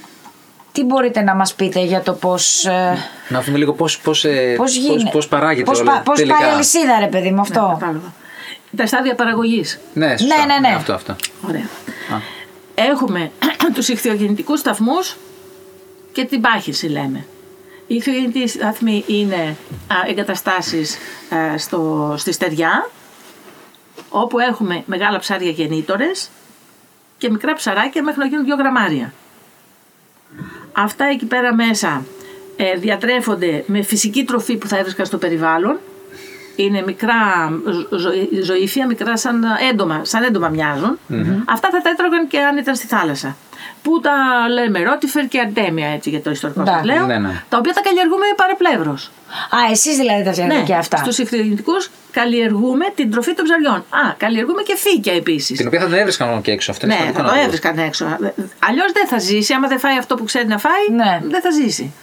[0.71, 2.97] τι μπορείτε να μας πείτε για το πώς, ε,
[3.29, 5.09] Να δούμε λίγο πώς, πώς, ε, πώς πώς, γίνεται.
[5.09, 6.37] πώς παράγεται πώς, όλα πα- πώς τελικά.
[6.37, 8.13] πάει η αλυσίδα ρε παιδί μου αυτό; Ναι, κατάλαβα.
[8.77, 9.79] Τα στάδια παραγωγής.
[9.93, 10.35] Ναι, σωστά.
[10.37, 10.75] Ναι, ναι, ναι.
[10.75, 11.15] Αυτό, αυτό.
[11.47, 11.61] Ωραία.
[12.13, 12.17] Α.
[12.75, 13.31] Έχουμε
[13.75, 15.17] τους ηχθειογεννητικούς σταθμούς
[16.11, 17.25] και την πάχυνση λέμε.
[17.87, 19.55] Οι ηχθειογεννητικοί σταθμοί είναι
[19.87, 20.97] α, εγκαταστάσεις
[21.29, 22.89] α, στο, στη στεριά,
[24.09, 26.29] όπου έχουμε μεγάλα ψάρια γεννήτορες
[27.17, 29.13] και μικρά ψαράκια μέχρι να γίνουν δύο γραμμάρια.
[30.71, 32.05] Αυτά εκεί πέρα μέσα
[32.55, 35.79] ε, διατρέφονται με φυσική τροφή που θα έβρισκα στο περιβάλλον.
[36.63, 40.99] Είναι μικρά ζω- ζω- ζωήφια, μικρά σαν έντομα, σαν έντομα μοιάζουν.
[41.45, 43.37] Αυτά θα τα έτρωγαν και αν ήταν στη θάλασσα.
[43.81, 44.11] Που τα
[44.53, 46.87] λέμε ρότιφερ και αρτέμια έτσι για το ιστορικό Εντάξει.
[46.87, 47.05] σας λέω.
[47.05, 47.43] Ναι, ναι.
[47.49, 49.11] Τα οποία τα καλλιεργούμε παραπλεύρος.
[49.49, 50.97] Α, εσείς δηλαδή τα ξέρετε και αυτά.
[50.97, 53.73] Στους ηχθειογεννητικούς καλλιεργούμε την τροφή των ψαριών.
[53.75, 55.57] Α, καλλιεργούμε και φύκια επίσης.
[55.57, 56.71] Την οποία θα την έβρισκαν μόνο και έξω.
[56.71, 58.05] Αυτό είναι Ναι, σημαντικό θα να το το έβρισκαν έξω.
[58.59, 59.53] Αλλιώς δεν θα ζήσει.
[59.53, 61.19] Άμα δεν φάει αυτό που ξέρει να φάει, Ναι.
[61.29, 61.93] δεν θα ζήσει.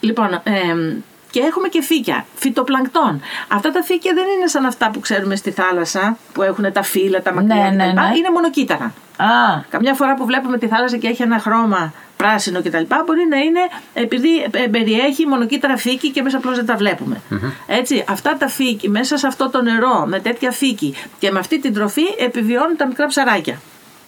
[0.00, 0.96] Λοιπόν, εμ,
[1.34, 3.20] και έχουμε και φύκια, φυτοπλανκτών.
[3.48, 7.22] Αυτά τα φύκια δεν είναι σαν αυτά που ξέρουμε στη θάλασσα, που έχουν τα φύλλα,
[7.22, 7.76] τα μακριά Ναι, κτλ.
[7.76, 8.16] ναι, ναι.
[8.16, 8.84] Είναι μονοκύτταρα.
[9.16, 9.26] Α,
[9.70, 12.82] Καμιά φορά που βλέπουμε τη θάλασσα και έχει ένα χρώμα πράσινο κτλ.
[13.06, 13.60] Μπορεί να είναι
[13.94, 17.20] επειδή ε, περιέχει μονοκύτταρα φύκη και εμεί απλώς δεν τα βλέπουμε.
[17.66, 21.58] Έτσι, αυτά τα φύκη μέσα σε αυτό το νερό, με τέτοια φύκη και με αυτή
[21.60, 23.60] την τροφή επιβιώνουν τα μικρά ψαράκια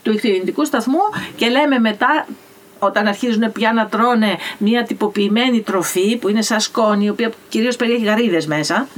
[0.03, 1.01] του ηχθειογεννητικού σταθμού
[1.37, 2.27] και λέμε μετά
[2.79, 7.77] όταν αρχίζουν πια να τρώνε μια τυποποιημένη τροφή που είναι σαν σκόνη, η οποία κυρίως
[7.77, 8.89] περιέχει γαρίδες μέσα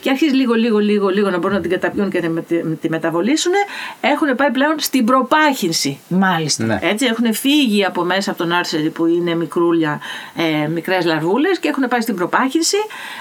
[0.00, 2.88] και αρχίζει λίγο, λίγο, λίγο, λίγο να μπορούν να την καταπιούν και να τη, τη
[2.88, 3.52] μεταβολήσουν,
[4.00, 5.98] έχουν πάει πλέον στην προπάχυνση.
[6.08, 6.64] μάλιστα.
[6.64, 6.78] Ναι.
[6.82, 10.00] Έτσι έχουν φύγει από μέσα από τον άρσερι που είναι μικρούλια,
[10.36, 12.76] ε, μικρές λαρβούλες και έχουν πάει στην προπάχυνση,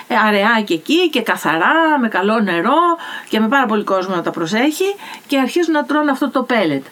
[0.08, 2.82] ε, αραιά και εκεί και καθαρά, με καλό νερό
[3.30, 4.96] και με πάρα πολύ κόσμο να τα προσέχει
[5.28, 6.86] και αρχίζουν να τρώνε αυτό το πέλετ.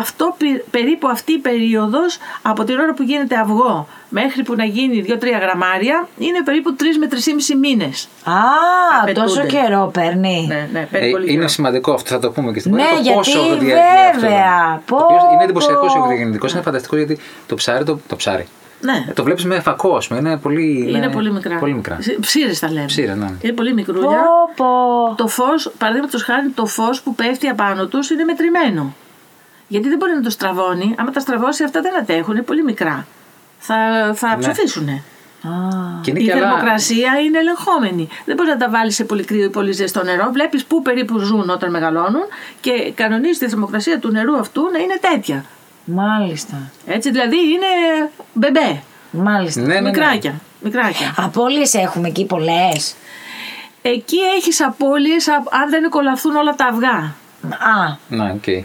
[0.00, 4.64] Αυτό πε- περίπου αυτή η περίοδος από την ώρα που γίνεται αυγό μέχρι που να
[4.64, 8.08] γίνει 2-3 γραμμάρια είναι περίπου 3 με 3,5 μήνες.
[8.24, 8.32] Α,
[9.02, 9.26] Απαιτούνται.
[9.26, 10.44] τόσο καιρό παίρνει.
[10.48, 11.48] Ναι, ναι, παίρνει Ε, πολύ είναι καιρό.
[11.48, 14.82] σημαντικό αυτό, θα το πούμε και στην Ναι, πορεία, το γιατί πόσο διαρκεί βέβαια, αυτό.
[14.86, 15.92] πω, Το οποίο είναι εντυπωσιακό πω.
[15.92, 18.46] ο ηχθειογεννητικό, είναι φανταστικό γιατί το ψάρι, το, το ψάρι.
[18.80, 19.04] Ναι.
[19.08, 20.18] Ε, Το βλέπεις με φακό, ας πούμε.
[20.20, 21.56] Είναι πολύ, Είναι πολύ μικρά.
[21.58, 21.98] Πολύ μικρά.
[22.20, 22.86] Ψήρες τα λέμε.
[22.86, 23.28] Ψήρες, ναι.
[23.40, 24.08] Είναι πολύ μικρούλια.
[24.08, 25.14] Πω, πω.
[25.16, 28.94] το φως, παραδείγματος χάρη, το φως που πέφτει απάνω τους είναι μετρημένο.
[29.72, 30.94] Γιατί δεν μπορεί να το στραβώνει.
[30.98, 33.06] Άμα τα στραβώσει, αυτά δεν αντέχουν, είναι πολύ μικρά.
[33.58, 33.76] Θα,
[34.14, 34.36] θα Ναι.
[34.42, 34.88] ψοφήσουν.
[34.88, 35.00] Α,
[36.02, 38.08] Και είναι Η και άλλα- θερμοκρασία είναι ελεγχόμενη.
[38.24, 40.30] Δεν μπορεί να τα βάλει σε πολύ κρύο ή πολύ ζεστό νερό.
[40.32, 42.22] Βλέπεις πού περίπου ζουν όταν μεγαλώνουν
[42.60, 45.44] και κανονίζει τη θερμοκρασία του νερού αυτού να είναι τέτοια.
[45.84, 46.56] μάλιστα.
[46.86, 47.66] Έτσι δηλαδή είναι
[48.32, 48.82] μπεμπέ.
[49.10, 49.60] Μάλιστα.
[49.60, 49.88] Ναι, ναι, ναι.
[49.88, 50.34] Μικράκια.
[50.60, 51.14] Μικράκια.
[51.16, 52.94] Απώλειες έχουμε εκεί πολλές.
[53.82, 57.14] Εκεί έχεις απώλειες αν δεν εκκολαφθούν όλα τα αυγά.
[57.50, 58.64] Α, Ναι, οκ.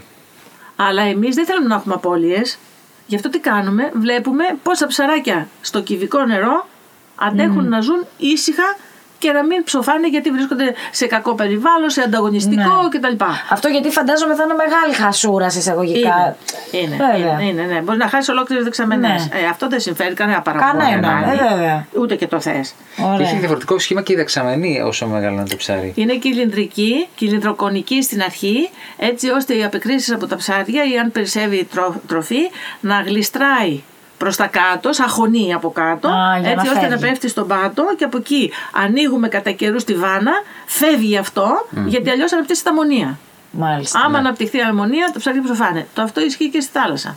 [0.80, 2.58] Αλλά εμείς δεν θέλουμε να έχουμε απώλειες.
[3.06, 6.68] Γι' αυτό τι κάνουμε, βλέπουμε πόσα ψαράκια στο κυβικό νερό
[7.14, 8.76] αντέχουν να ζουν ήσυχα
[9.18, 12.98] και να μην ψοφάνε γιατί βρίσκονται σε κακό περιβάλλον, σε ανταγωνιστικό Ναι.
[12.98, 13.24] κτλ.
[13.50, 16.36] Αυτό γιατί φαντάζομαι θα είναι μεγάλη χασούρα σε εισαγωγικά.
[16.70, 17.40] Είναι, είναι, Βέβαια.
[17.40, 17.80] είναι, είναι, ναι.
[17.80, 19.28] Μπορεί να χάσει ολόκληρε δεξαμενές.
[19.32, 19.40] Ναι.
[19.40, 20.78] Ε, αυτό δεν συμφέρει κανένα παραγωγό.
[20.78, 21.38] Κανένα, να κάνει.
[21.38, 21.86] ε, βέβαια.
[21.98, 22.74] Ούτε και το θες.
[22.96, 23.26] Και Ωραία.
[23.28, 25.92] έχει διαφορετικό σχήμα και η δεξαμενή όσο μεγάλο είναι το ψάρι.
[25.96, 31.64] Είναι κυλινδρική, κυλινδροκονική στην αρχή, έτσι ώστε οι απεκρίσεις από τα ψάρια ή αν περισσεύει
[31.72, 32.50] τροφ- τροφή
[32.80, 33.82] να γλιστράει
[34.18, 36.94] προς τα κάτω, σαν χωνή από κάτω, Α, για έτσι να ώστε φεύγει.
[37.02, 40.32] να πέφτει στον πάτο και από εκεί ανοίγουμε κατά καιρούς τη βάνα,
[40.66, 43.18] φεύγει αυτό, γιατί αλλιώς αναπτύσσει τα αμμονία.
[43.50, 44.00] Μάλιστα.
[44.04, 45.86] Άμα αναπτυχθεί η αμμονία, τα ψάρια ψοφάνε.
[45.94, 47.16] Το αυτό ισχύει και στη θάλασσα.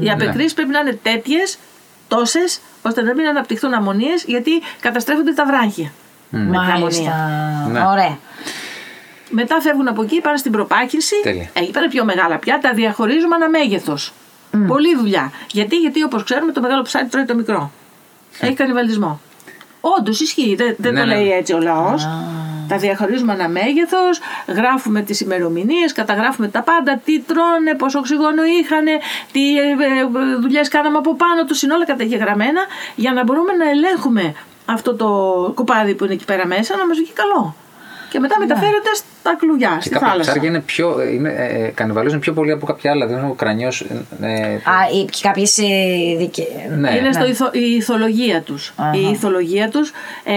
[0.00, 1.58] Οι απεκρίσεις πρέπει να είναι τέτοιες,
[2.08, 5.92] τόσες, ώστε να μην αναπτυχθούν αμμονίες, γιατί καταστρέφονται τα βράχια.
[6.30, 6.74] Με την Μάλιστα.
[6.74, 7.80] αμμονία.
[7.80, 7.86] Ναι.
[7.88, 8.18] Ωραία.
[9.30, 11.14] Μετά φεύγουν από εκεί, πάνε στην προπάκυνση.
[11.22, 11.50] Τέλεια.
[11.52, 13.48] Εκεί πέρα πιο μεγάλα πια, τα διαχωρίζουμε ανά
[14.50, 14.72] μέγεθο.
[14.72, 15.32] Πολλή δουλειά.
[15.50, 17.70] Γιατί, γιατί όπως ξέρουμε, το μεγάλο ψάρι τρώει το μικρό.
[18.40, 19.20] Έχει κανιβαλισμό.
[19.80, 21.14] Όντως ισχύει, δεν, δεν Ναι, το ναι.
[21.14, 22.08] λέει έτσι ο λαός.
[22.68, 28.84] Τα διαχωρίζουμε ανά μέγεθος, γράφουμε τις ημερομηνίες, καταγράφουμε τα πάντα, τι τρώνε, πόσο οξυγόνο είχαν,
[29.32, 29.64] τι ε,
[30.40, 32.60] δουλειές κάναμε από πάνω τους, είναι όλα καταγεγραμμένα
[32.94, 34.34] για να μπορούμε να ελέγχουμε
[34.64, 35.08] αυτό το
[35.54, 37.54] κουπάδι που είναι εκεί πέρα μέσα να μας βγει καλό.
[38.10, 40.30] Και μετά μεταφέρεται στα κλουβιά, Και στη κάποια θάλασσα.
[40.30, 43.06] ψάρια είναι πιο, είναι, ε, ε, κανιβαλίζουν πιο πολύ από κάποια άλλα.
[43.06, 45.58] Δεν είναι ο κρανιός, ε, ε, Α, ή κάποιες.
[46.18, 46.46] Δικαι...
[46.78, 46.90] ναι.
[46.96, 48.72] Είναι στο ηθο, η ηθολογία τους.
[48.76, 48.90] Αχα.
[48.98, 49.90] Η ηθολογία τους
[50.24, 50.34] ε,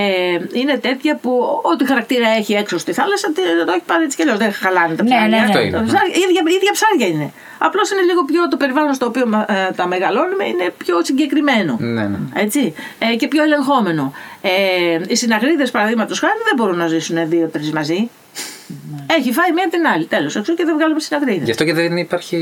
[0.60, 1.32] είναι τέτοια που
[1.74, 4.38] ό,τι χαρακτήρα έχει έξω στη θάλασσα τι- το έχει πάρει έτσι κι αλλιώς.
[4.38, 5.28] Δεν χαλάνε τα Ναι, ψάρια.
[5.30, 5.44] ναι, ναι.
[5.48, 5.78] Αυτό είναι.
[5.78, 7.32] Τα ψάρια- ίδια, ίδια ψάρια είναι.
[7.58, 11.76] Απλώς είναι λίγο πιο το περιβάλλον στο οποίο μα- ε, τα μεγαλώνουμε είναι πιο συγκεκριμένο.
[11.80, 12.18] Ναι, ναι.
[12.34, 12.74] Έτσι,
[13.12, 14.14] ε, και πιο ελεγχόμενο.
[14.42, 14.52] Ε,
[15.08, 18.10] οι συναγρίδες παραδείγματος χάρη δεν μπορούν να ζήσουν δύο-τρεις μαζί.
[19.18, 20.06] Έχει φάει μία την άλλη.
[20.06, 20.36] Τέλος.
[20.36, 21.44] Έξω και δεν βγάλουμε συναγρίδε.
[21.46, 22.38] Γι' αυτό και δεν υπάρχει.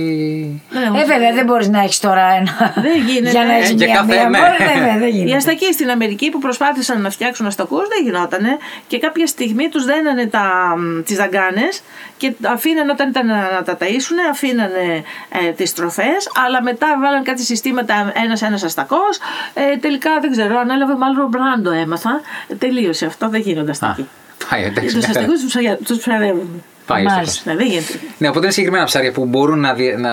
[0.69, 2.73] Δεν έχουν Ε, βέβαια, δεν μπορείς να έχεις τώρα ένα.
[2.75, 3.29] Δεν γίνεται.
[3.29, 4.29] Για να Ε, έχεις για μία κάθε- μία.
[4.29, 4.37] ναι.
[4.39, 5.35] Μπορεί, ναι, ναι, δεν Οι γίνεται.
[5.37, 8.57] αστακοί στην Αμερική που προσπάθησαν να φτιάξουν αστακούς δεν γινότανε
[8.87, 11.81] και κάποια στιγμή τους δένανε τα, μ, τις δαγκάνες
[12.17, 15.03] και αφήνανε όταν ήταν να τα ταΐσουν αφήνανε
[15.47, 19.17] ε, τις τροφές αλλά μετά βάλαν κάτι συστήματα ένας ένας αστακός
[19.53, 24.07] ε, τελικά δεν ξέρω ανέλαβε μάλλον μπράντο έμαθα Ε, τελείωσε αυτό δεν γίνονται Α, αστακοί.
[24.49, 24.81] Πάει, εντάξει.
[24.85, 25.19] Τους μια χαρά.
[25.19, 26.63] αστακούς τους ψαρια- τους ψαρεύουν.
[26.85, 27.19] Πάει Μάλιστα.
[27.21, 27.45] ευτυχώς.
[27.45, 27.99] Ναι, δεν γίνεται.
[28.17, 30.11] Ναι, οπότε είναι συγκεκριμένα ψάρια που μπορούν να, δι- να,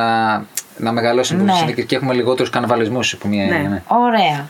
[0.76, 1.52] να μεγαλώσουν Ναι.
[1.66, 1.72] ναι.
[1.72, 3.54] και έχουμε λιγότερους καναβαλισμούς από μία Ναι.
[3.54, 3.68] έννοια.
[3.68, 3.82] Ναι.
[3.86, 4.46] Ωραία.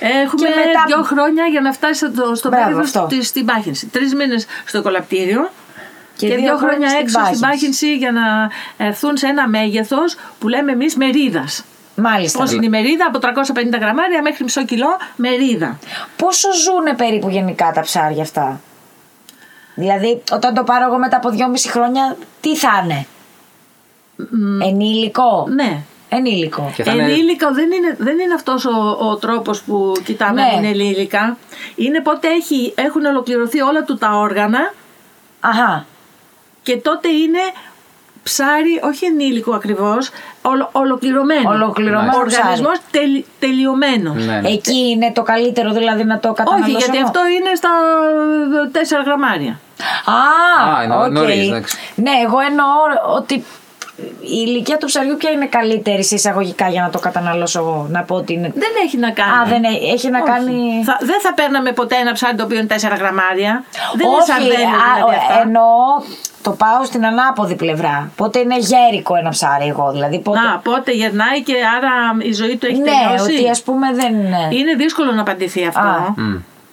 [0.00, 3.06] Έχουμε Και μετά- δύο χρόνια για να φτάσει στο, στο Μπράβο, μέγεθος αυτό.
[3.16, 3.86] της- στην πάχυνση.
[3.86, 5.50] Τρεις μήνες στο κολαπτήριο
[6.16, 7.40] και, Και δύο, χρόνια στην έξω στην πάχυνση.
[7.40, 8.50] πάχυνση για να
[8.86, 11.64] έρθουν σε ένα μέγεθος που λέμε εμείς μερίδας.
[11.94, 12.38] Μάλιστα.
[12.38, 15.78] Πώς είναι η μερίδα, από 350 γραμμάρια μέχρι μισό κιλό μερίδα.
[16.16, 18.60] Πόσο ζουνε περίπου γενικά τα ψάρια αυτά;
[19.78, 23.06] Δηλαδή, όταν το πάρω εγώ μετά από δυόμιση χρόνια, τι θα είναι;
[24.64, 25.80] Ενήλικο; Ναι.
[26.08, 26.72] Ενήλικο.
[26.76, 30.48] Και θα είναι- Ενήλικα δεν είναι, δεν είναι αυτός ο, ο τρόπος που κοιτάμε Ναι.
[30.48, 31.36] αν είναι ενήλικα.
[31.76, 34.74] Είναι πότε έχει, έχουν ολοκληρωθεί όλα του τα όργανα
[35.40, 35.86] Αχα.
[36.62, 37.38] και τότε είναι
[38.30, 40.10] ψάρι, όχι ενήλικο ακριβώς,
[40.42, 41.50] ολο, ολοκληρωμένο.
[41.50, 44.24] Ολοκληρωμένο Ο οργανισμός τελ, τελειωμένος.
[44.26, 44.48] Ναι, ναι.
[44.48, 46.70] Εκεί είναι το καλύτερο δηλαδή να το καταναλώσω.
[46.76, 47.06] Όχι, γιατί εγώ.
[47.06, 47.68] αυτό είναι στα
[49.00, 49.60] 4 γραμμάρια.
[50.04, 50.12] Α,
[50.78, 51.10] Α, εννοώ οκ.
[51.10, 51.76] νωρίς, εντάξει.
[51.94, 52.66] Ναι, εγώ εννοώ
[53.16, 53.44] ότι
[54.20, 57.86] η ηλικία του ψαριού ποια είναι καλύτερη σε εισαγωγικά για να το καταναλώσω εγώ.
[57.90, 58.52] Να πω ότι είναι.
[58.54, 59.30] Δεν έχει να κάνει.
[59.32, 60.30] Α, δεν έ- έχει να Όχι.
[60.30, 60.82] κάνει.
[60.84, 63.64] Θα, δεν θα παίρναμε ποτέ ένα ψάρι το οποίο είναι 4 γραμμάρια.
[63.96, 65.40] Δεν είναι Όχι, σαρδέλια α, δηλαδή αυτά.
[65.40, 65.72] εννοώ
[66.48, 68.10] το πάω στην ανάποδη πλευρά.
[68.16, 70.20] Πότε είναι γέρικο ένα ψάρι εγώ, δηλαδή.
[70.20, 70.40] Πότε...
[70.40, 73.34] Να, πότε γερνάει και άρα η ζωή του έχει ναι, τελειώσει.
[73.34, 74.48] ότι ας πούμε δεν είναι.
[74.50, 75.80] Είναι δύσκολο να απαντηθεί αυτό.
[75.80, 76.14] Α.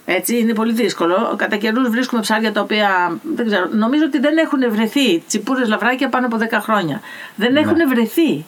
[0.05, 1.33] Έτσι, είναι πολύ δύσκολο.
[1.35, 5.19] Κατά καιρούς βρίσκουμε ψάρια τα οποία δεν ξέρω, νομίζω ότι δεν έχουν βρεθεί.
[5.19, 7.01] Τσιπούρες λαβράκια πάνω από 10 χρόνια.
[7.35, 8.45] Δεν έχουν βρεθεί.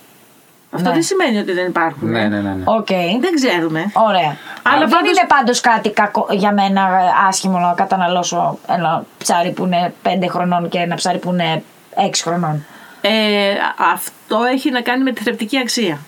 [0.71, 0.93] Αυτό Ναι.
[0.93, 2.09] δεν σημαίνει ότι δεν υπάρχουν.
[2.09, 2.49] Ναι, ναι, ναι.
[2.49, 2.63] ναι.
[2.65, 2.87] Οκ.
[3.21, 3.91] Δεν ξέρουμε.
[3.93, 4.19] Ωραία.
[4.21, 9.05] Αλλά Αλλά δεν πάντως- είναι πάντως κάτι κακό για μένα ε, άσχημο να καταναλώσω ένα
[9.17, 11.63] ψάρι που είναι 5 χρονών και ένα ψάρι που είναι
[11.95, 12.65] 6 χρονών.
[13.01, 13.11] Ε,
[13.93, 15.99] αυτό έχει να κάνει με τη θρεπτική αξία.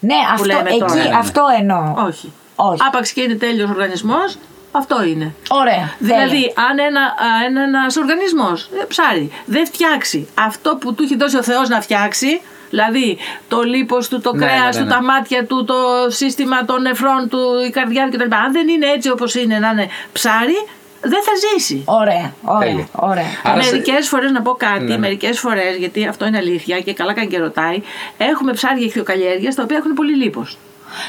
[0.00, 0.94] Ναι, αυτό, λέμε εκεί, τώρα.
[0.94, 1.16] Ναι, ναι, ναι.
[1.16, 1.94] αυτό εννοώ.
[2.06, 2.32] Όχι.
[2.56, 2.80] Όχι.
[2.88, 4.36] Άπαξ και είναι τέλειος οργανισμός,
[4.72, 5.34] αυτό είναι.
[5.50, 5.90] Ωραία.
[5.98, 6.52] Δηλαδή, τέλεια.
[6.70, 11.36] αν ένα, α, ένα, ένας οργανισμός, ε, ψάρι, δεν φτιάξει αυτό που του έχει δώσει
[11.36, 12.40] ο Θεός να φτιάξει,
[12.72, 14.90] δηλαδή το λίπος του, το Ναι, κρέας ναι, ναι, του, ναι.
[14.90, 15.74] τα μάτια του, το
[16.08, 18.34] σύστημα των νεφρών του, η καρδιά του κτλ.
[18.34, 20.58] Αν δεν είναι έτσι όπως είναι να είναι ψάρι,
[21.00, 21.82] δεν θα ζήσει.
[21.84, 22.86] Ωραία, ωραία, Τέλεια.
[22.92, 23.24] ωραία.
[23.44, 24.98] Άρα σε- Μερικές φορές να πω κάτι, Ναι, ναι.
[24.98, 27.82] μερικές φορές, γιατί αυτό είναι αλήθεια και καλά κάνει και ρωτάει,
[28.16, 30.58] έχουμε ψάρια ηχθειοκαλλιέργεια τα οποία έχουν πολύ λίπος.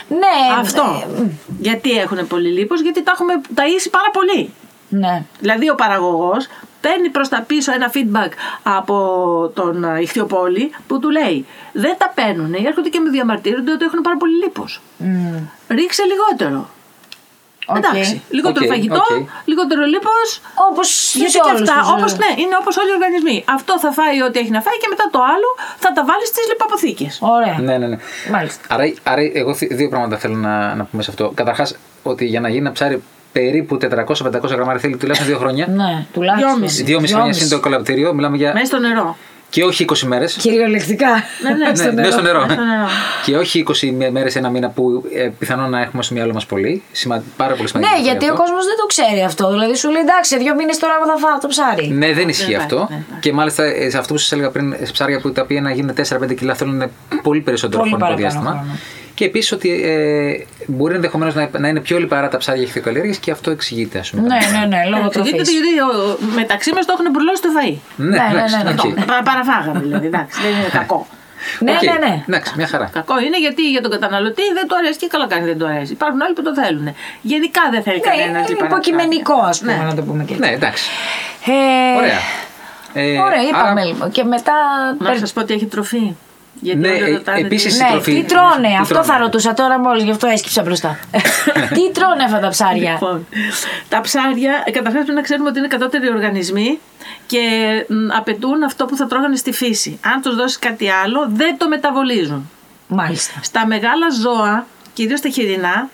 [0.08, 1.04] Ναι, Αυτό.
[1.60, 4.54] Γιατί έχουν πολύ λίπος, γιατί τα έχουμε ταΐσει πάρα πολύ.
[4.90, 5.24] Ναι.
[5.40, 6.48] Δηλαδή ο παραγωγός
[6.86, 8.32] παίρνει προς τα πίσω ένα feedback
[8.64, 8.96] από
[9.54, 14.02] τον ε, ηχθειοπόλη που του λέει δεν τα παίρνουν, έρχονται και με διαμαρτύρονται ότι έχουν
[14.02, 14.82] πάρα πολύ λίπος.
[14.98, 15.38] Μμ.
[15.68, 16.70] Ρίξε λιγότερο.
[17.66, 17.76] Οκ.
[17.78, 18.22] Εντάξει.
[18.30, 19.28] Λιγότερο Οκ, φαγητό, οκ.
[19.46, 20.42] λιγότερο λίπος.
[20.70, 23.44] Όπως Γιατί και αυτά, όπως ναι, είναι όπως όλοι οι οργανισμοί.
[23.58, 26.48] Αυτό θα φάει ό,τι έχει να φάει και μετά το άλλο θα τα βάλεις στις
[26.52, 27.08] λιποαποθήκες.
[27.20, 27.58] Ωραία.
[27.60, 27.98] Ναι, ναι, ναι.
[28.32, 28.62] Μάλιστα.
[28.74, 31.32] Άρα, άρα εγώ θυ- δύο πράγματα θέλω να, να πούμε σε αυτό.
[31.36, 33.86] Καταρχάς, ότι για να γίνει ένα ψάρι περίπου 400-500
[34.44, 35.68] γραμμάρια θέλει τουλάχιστον δύο χρόνια.
[35.68, 36.52] Ναι, τουλάχιστον.
[36.52, 36.84] Δυόμιση.
[36.84, 38.14] Δυόμιση χρόνια είναι το εκκολαπτήριο.
[38.14, 38.54] Μιλάμε για.
[38.54, 39.18] Μέσα στο νερό.
[39.50, 40.34] και όχι 20 μέρες.
[40.34, 41.08] Κυριολεκτικά.
[41.42, 42.40] Ναι, ναι, Ναι, μέσα στο νερό.
[42.40, 42.88] Μέσα στο νερό.
[43.26, 46.84] και όχι 20 μέρες, ένα μήνα που ε, πιθανόν να έχουμε στο μυαλό μας πολύ.
[46.92, 47.24] Σημα...
[47.38, 47.96] Πάρα πολύ σημαντικό.
[47.96, 48.42] Ναι, γιατί ο αυτό.
[48.42, 49.50] κόσμος δεν το ξέρει αυτό.
[49.50, 51.88] Δηλαδή σου λέει εντάξει, δύο μήνες τώρα εγώ θα φάω το ψάρι.
[51.88, 52.76] Ναι, δεν ισχύει Δεν αυτό.
[52.76, 53.22] υπάρχει, δεν υπάρχει.
[53.22, 55.72] Και μάλιστα ε, σε αυτό που σας έλεγα πριν, σε ψάρια που τα οποία να
[55.72, 55.96] γίνουν
[56.30, 56.84] 4-5 κιλά θέλουν
[57.24, 58.66] πολύ περισσότερο Πολύ χρονικό παραπάνω διάστημα.
[59.14, 59.16] Χρόνο.
[59.16, 63.32] Και επίσης ότι ε, μπορεί ενδεχομένως να, να είναι πιο λιπαρά τα ψάρια ιχθυοκαλλιέργειας και
[63.32, 64.22] αυτό εξηγείται, ας πούμε.
[64.28, 65.32] Ναι, ναι, ναι, λόγω τροφής.
[65.34, 67.78] Εξηγείται γιατί ο- μεταξύ μας το έχουν μπουκώσει το φαΐ.
[67.96, 68.70] Ναι, Ναι, ναι, εντάξει, ναι, ναι.
[68.70, 69.06] οκ.
[69.06, 70.06] Πα- Παραφάγαμε δηλαδή.
[70.06, 71.08] Εντάξει, δεν είναι κακό.
[71.60, 72.24] Ναι, Οκ, ναι, ναι.
[72.28, 72.90] Εντάξει, μια χαρά.
[72.94, 75.92] Κακό είναι γιατί για τον καταναλωτή δεν του αρέσει και καλά κάνει δεν του αρέσει.
[75.92, 76.96] Υπάρχουν άλλοι που το θέλουν.
[77.22, 79.84] Γενικά δεν θέλει Ναι, κανένα είναι υποκειμενικό, ας πούμε, Ναι.
[79.84, 80.46] να το πούμε και έτσι.
[80.46, 80.84] Ναι, εντάξει.
[81.46, 82.20] Ε, Ωραία.
[82.94, 84.12] Ε, Ωραία, είπαμε άρα- λοιπόν.
[84.12, 84.54] Και μετά.
[84.98, 86.16] Να σας πω ότι έχει τροφή.
[86.62, 88.14] Γιατί Ναι, όλοι ε, ρωτάνε τι- επίσης- Ναι, τροφή.
[88.14, 89.08] τι τρώνε, Τι αυτό τρώνε.
[89.08, 91.00] θα ρωτούσα τώρα μόλις, γι' αυτό έσκυψα μπροστά.
[91.76, 93.28] τι τρώνε αυτά τα ψάρια; Λοιπόν,
[93.90, 96.80] τα ψάρια, καταρχάς πρέπει να ξέρουμε ότι είναι κατώτεροι οργανισμοί
[97.26, 97.40] και
[97.90, 100.00] μ, απαιτούν αυτό που θα τρώγανε στη φύση.
[100.14, 102.50] Αν τους δώσεις κάτι άλλο, δεν το μεταβολίζουν.
[102.88, 103.34] Μάλιστα.
[103.42, 105.90] Στα μεγάλα ζώα, κυρίως τα χοιρινά,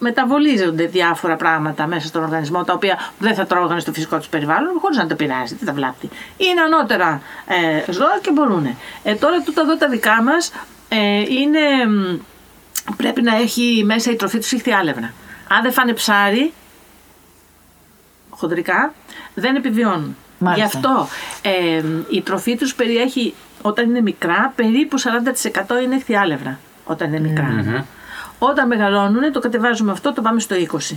[0.00, 4.78] μεταβολίζονται διάφορα πράγματα μέσα στον οργανισμό τα οποία δεν θα τρώγανε στο φυσικό τους περιβάλλον
[4.80, 6.08] χωρίς να το πειράζει, δεν τα βλάπτει.
[6.36, 8.76] Είναι ανώτερα ε, ζώα και μπορούν.
[9.02, 10.52] Ε, τώρα τούτα εδώ τα δικά μας
[10.88, 11.60] ε, είναι.
[11.88, 12.18] μ,
[12.96, 15.12] Πρέπει να έχει μέσα η τροφή τους ηχθιάλευρα.
[15.48, 16.52] Αν δεν φάνε ψάρι,
[18.30, 18.92] χοντρικά,
[19.34, 20.16] δεν επιβιώνουν.
[20.38, 20.68] Μάλιστα.
[20.68, 21.08] Γι' αυτό
[21.42, 25.04] ε, η τροφή τους περιέχει, όταν είναι μικρά, περίπου 40%
[25.82, 27.84] είναι ιχθυάλευρα, όταν είναι μικρά.
[28.42, 30.94] Όταν μεγαλώνουν, το κατεβάζουμε αυτό, το πάμε στο 20%.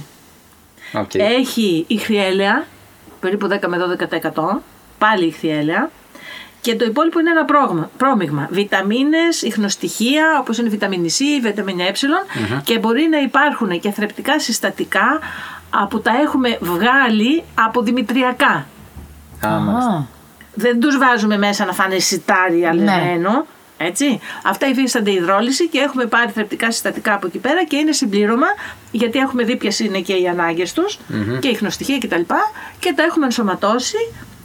[0.93, 1.13] Οκ.
[1.13, 2.65] Έχει ιχθυέλαια,
[3.19, 4.61] περίπου 10 με 12%,
[4.97, 5.89] πάλι ιχθυέλαια.
[6.61, 8.47] Και το υπόλοιπο είναι ένα πρόγμα- πρόμειγμα.
[8.51, 11.91] Βιταμίνες, ιχνοστοιχεία, όπως είναι η βιταμίνη C, η βιταμίνη Ε
[12.63, 15.19] και μπορεί να υπάρχουν και θρεπτικά συστατικά
[15.69, 18.65] α, που τα έχουμε βγάλει από δημητριακά.
[19.45, 19.91] Α, μάλιστα.
[19.91, 20.01] Α,
[20.53, 23.45] Δεν τους βάζουμε μέσα να φάνε σιτάρι αλεσμένο.
[23.85, 24.19] Έτσι.
[24.43, 28.47] Αυτά υφίστανται υδρόλυση και έχουμε πάρει θρεπτικά συστατικά από εκεί πέρα και είναι συμπλήρωμα
[28.91, 30.99] γιατί έχουμε δει ποιες είναι και οι ανάγκες τους
[31.39, 32.15] και η χνοστοιχεία κτλ.
[32.15, 32.35] Και,
[32.79, 33.97] και τα έχουμε ενσωματώσει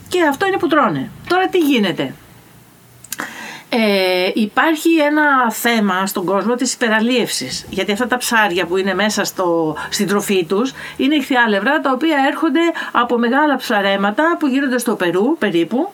[0.09, 1.11] και αυτό είναι που τρώνε.
[1.29, 2.14] Τώρα τι γίνεται;
[3.70, 9.24] Ε, υπάρχει ένα θέμα στον κόσμο της υπεραλίευσης γιατί αυτά τα ψάρια που είναι μέσα
[9.24, 12.61] στο, στην τροφή τους είναι ηχθιάλευρα τα οποία έρχονται
[12.92, 15.92] από μεγάλα ψαρέματα που γίνονται στο Περού περίπου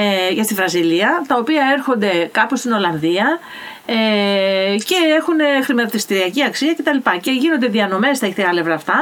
[0.00, 3.38] ε, για στη Βραζιλία τα οποία έρχονται κάπου στην Ολλανδία
[3.86, 7.10] ε, και έχουν χρηματιστηριακή αξία κτλ.
[7.20, 8.98] Και γίνονται διανομές στα ηχθιάλευρα αυτά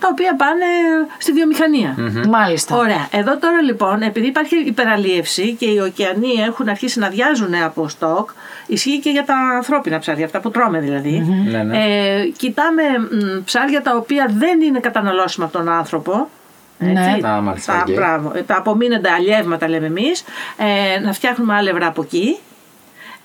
[0.00, 0.64] τα οποία πάνε
[1.18, 1.94] στη βιομηχανία.
[2.28, 2.76] Μάλιστα.
[2.76, 3.08] Ωραία.
[3.10, 8.30] Εδώ τώρα λοιπόν, επειδή υπάρχει υπεραλίευση και οι ωκεανοί έχουν αρχίσει να διάζουν από στόκ,
[8.66, 11.44] ισχύει και για τα ανθρώπινα ψάρια, αυτά που τρώμε δηλαδή.
[11.50, 11.78] Ναι, ναι.
[11.78, 16.28] Ε, κοιτάμε μ, ψάρια τα οποία δεν είναι καταναλώσιμα από τον άνθρωπο.
[16.78, 17.18] Ναι.
[17.28, 17.94] Α, μάλιστα, τα, οκ.
[17.94, 20.24] μπράβο, ε, τα απομείνοντα αλλιεύματα λέμε εμείς,
[20.56, 22.36] ε, να φτιάχνουμε άλευρα από εκεί.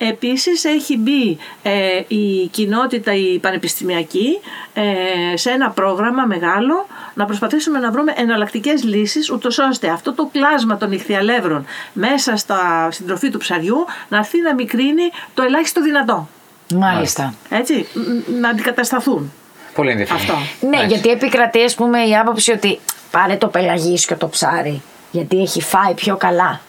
[0.09, 4.39] Επίσης έχει μπει ε, η κοινότητα η πανεπιστημιακή
[4.73, 10.29] ε, σε ένα πρόγραμμα μεγάλο να προσπαθήσουμε να βρούμε εναλλακτικές λύσεις ούτως ώστε αυτό το
[10.31, 15.81] κλάσμα των ιχθυαλεύρων μέσα στα, στην τροφή του ψαριού να έρθει να μικρύνει το ελάχιστο
[15.81, 16.27] δυνατό.
[16.75, 17.33] Μάλιστα.
[17.49, 19.33] Έτσι, μ, να αντικατασταθούν.
[19.75, 20.21] Πολύ ενδιαφέρον.
[20.21, 20.33] Αυτό.
[20.67, 20.87] Ναι, Εντάξει.
[20.87, 22.79] γιατί επικρατεί, ας πούμε, η άποψη ότι
[23.11, 24.81] πάρε το πελαγίσιο το ψάρι.
[25.11, 26.61] Γιατί έχει φάει πιο καλά.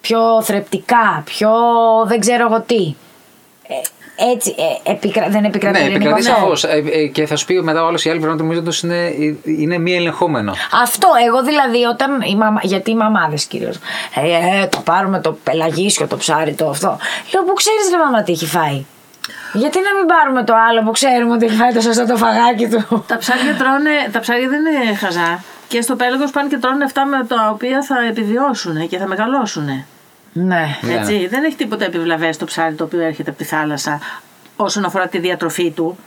[0.00, 1.50] Πιο θρεπτικά, πιο
[2.06, 2.94] δεν ξέρω εγώ τι.
[3.66, 3.74] Ε,
[4.32, 5.28] έτσι, ε, επικρα...
[5.28, 6.56] δεν επικρατεί Ναι, ειρηνικό επικρατεί αυτό.
[6.56, 7.10] σαφώς.
[7.12, 9.12] και θα σου πει μετά ο άλλος η άλλη πλευρά νομίζω ότι είναι,
[9.44, 10.54] είναι μη ελεγχόμενο.
[10.82, 12.20] Αυτό, εγώ δηλαδή όταν.
[12.20, 13.76] Η μαμα, γιατί οι μαμάδες κυρίως.
[14.14, 16.98] Ε, ε, το πάρουμε το πελαγίσιο, το ψάρι, το αυτό.
[17.34, 18.84] Λέω, πού ξέρεις ρε μαμά τι έχει φάει;
[19.52, 22.68] Γιατί να μην πάρουμε το άλλο που ξέρουμε ότι έχει φάει το σωστό το φαγάκι
[22.68, 25.42] του; Τα ψάρια τρώνε, τα ψάρια δεν είναι χαζά.
[25.68, 29.64] Και στο πέλαγος πάνε και τρώνε αυτά με τα οποία θα επιβιώσουν και θα μεγαλώσουν.
[29.64, 29.84] ναι.
[30.32, 30.94] Ναι.
[30.98, 34.00] Έτσι, δεν έχει τίποτα επιβλαβές στο ψάρι το οποίο έρχεται από τη θάλασσα
[34.56, 35.98] όσον αφορά τη διατροφή του.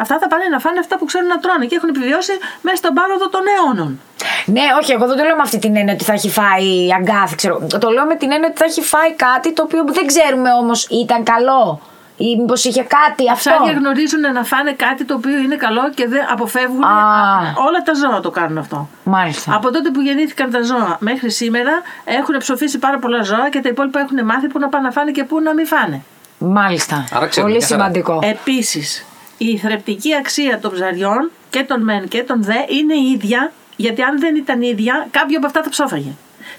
[0.00, 2.94] Αυτά θα πάνε να φάνε αυτά που ξέρουν να τρώνε και έχουν επιβιώσει μέσα στον
[2.94, 4.00] πάροδο των αιώνων.
[4.46, 7.34] Ναι, όχι, εγώ δεν το λέω με αυτή την έννοια ότι θα έχει φάει αγκάθι,
[7.34, 7.66] ξέρω.
[7.80, 10.86] Το λέω με την έννοια ότι θα έχει φάει κάτι το οποίο δεν ξέρουμε όμως
[11.02, 11.80] ήταν καλό.
[12.20, 15.90] Ή μήπως είχε κάτι Τα αυτό; ψάρια γνωρίζουν να φάνε κάτι το οποίο είναι καλό
[15.94, 16.82] και δεν αποφεύγουν.
[16.84, 16.88] Α.
[17.66, 18.88] Όλα τα ζώα το κάνουν αυτό.
[19.04, 19.54] Μάλιστα.
[19.54, 21.72] Από τότε που γεννήθηκαν τα ζώα μέχρι σήμερα
[22.04, 25.10] έχουν ψοφήσει πάρα πολλά ζώα και τα υπόλοιπα έχουν μάθει που να πάνε να φάνε
[25.10, 26.02] και που να μην φάνε.
[26.38, 27.04] Μάλιστα.
[27.12, 27.82] Άρα ξέρουμε Πολύ μια χαρά.
[27.92, 28.18] σημαντικό.
[28.22, 29.04] Επίσης,
[29.38, 34.18] η θρεπτική αξία των ψαριών και των μεν και των δε είναι ίδια, γιατί αν
[34.20, 36.10] δεν ήταν ίδια, κάποιο από αυτά θα ψόφαγε.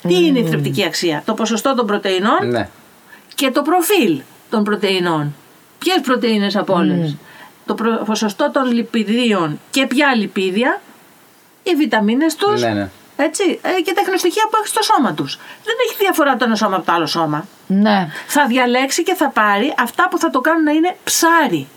[0.02, 2.68] Τι είναι η θρεπτική αξία, το ποσοστό των πρωτεϊνών Ναι.
[3.36, 5.36] και το προφίλ των πρωτεϊνών.
[5.80, 7.16] Ποιες πρωτεΐνες από όλες;
[7.66, 10.82] Το προ- ποσοστό των λιπιδίων και ποια λιπίδια,
[11.64, 12.90] οι βιταμίνες τους, Ναι, ναι.
[13.16, 15.40] έτσι, ε, και τα εχνοστοιχεία που έχει στο σώμα τους.
[15.64, 17.48] Δεν έχει διαφορά το ένα σώμα από το άλλο σώμα.
[17.68, 18.08] Ναι.
[18.28, 21.68] Θα διαλέξει και θα πάρει αυτά που θα το κάνουν να είναι ψάρι.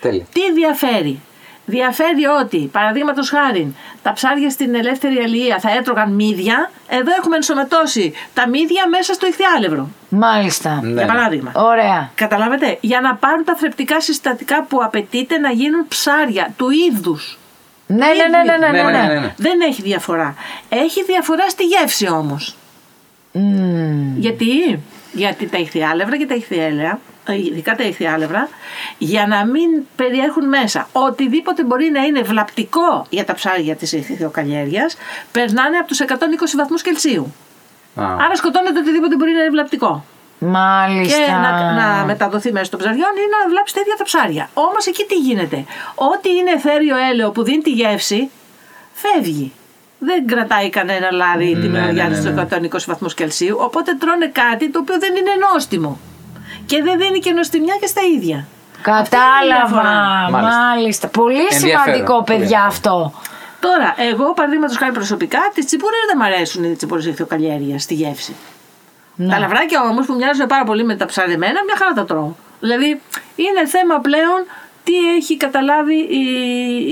[0.00, 0.26] Τέλεια.
[0.32, 1.20] Τι διαφέρει;
[1.68, 6.70] Διαφέρει ότι, παραδείγματος χάρη, τα ψάρια στην ελεύθερη αλληλεία θα έτρωγαν μύδια.
[6.88, 9.88] Εδώ έχουμε ενσωματώσει τα μύδια μέσα στο ηχθιάλευρο.
[10.08, 10.80] Μάλιστα.
[10.82, 10.92] Ναι.
[10.92, 11.52] Για παράδειγμα.
[11.54, 12.10] Ωραία.
[12.14, 17.38] Καταλάβετε, για να πάρουν τα θρεπτικά συστατικά που απαιτείται να γίνουν ψάρια του είδους.
[17.86, 19.06] Ναι, ναι, ναι, ναι, ναι, ναι, ναι.
[19.06, 19.34] ναι, ναι.
[19.36, 20.34] Δεν έχει διαφορά.
[20.68, 22.56] Έχει διαφορά στη γεύση όμως.
[23.32, 24.18] Μμμ.
[24.18, 24.80] Γιατί,
[25.12, 26.96] γιατί τα ηχθιάλευρα και τα ηχθιέλαια, ε,
[27.32, 28.48] ειδικά τα ηχθιάλευρα,
[28.98, 34.96] για να μην περιέχουν μέσα οτιδήποτε μπορεί να είναι βλαπτικό για τα ψάρια της ηχθειοκαλλιέργειας,
[35.32, 37.34] περνάνε από τους 120 βαθμούς Κελσίου.
[37.94, 40.04] Α, Άρα σκοτώνεται οτιδήποτε μπορεί να είναι βλαπτικό.
[40.38, 41.24] Μάλιστα.
[41.24, 44.50] Και να, να μεταδοθεί μέσα των ψαριών ή να βλάψει τα ίδια τα ψάρια.
[44.54, 45.64] Όμως εκεί τι γίνεται.
[45.94, 48.30] Ό,τι είναι εθέριο έλαιο που δίνει τη γεύση,
[48.92, 49.52] φεύγει.
[49.98, 53.56] Δεν κρατάει κανένα λάδι τη Ναι, μεριά ναι, της ναι, στου 120 βαθμούς Κελσίου.
[53.60, 55.98] Οπότε τρώνε κάτι το οποίο δεν είναι νόστιμο.
[56.66, 58.46] Και δεν δίνει και νοστιμιά και στα ίδια.
[58.86, 59.66] Αυτή είναι η Κατάλαβα.
[59.66, 60.28] διαφορά.
[60.30, 60.58] Μάλιστα.
[60.60, 61.06] Μάλιστα.
[61.08, 61.82] Πολύ Ενδιαφέρον.
[61.82, 63.02] σημαντικό, Πολύ παιδιά, ενδιαφέρον.
[63.02, 63.12] αυτό.
[63.60, 68.36] Τώρα, εγώ παραδείγματος χάρη προσωπικά, τις τσιπούρες δεν μ' αρέσουν οι τσιπούρες ηχθειοκαλλιέργεια στη γεύση.
[69.14, 69.32] Ναι.
[69.32, 72.32] Τα λαβράκια όμως που μοιάζουν πάρα πολύ με τα ψαρεμένα, μια χαρά τα τρώω.
[72.60, 73.00] Δηλαδή
[73.36, 74.40] είναι θέμα πλέον
[74.86, 76.24] τι έχει καταλάβει η,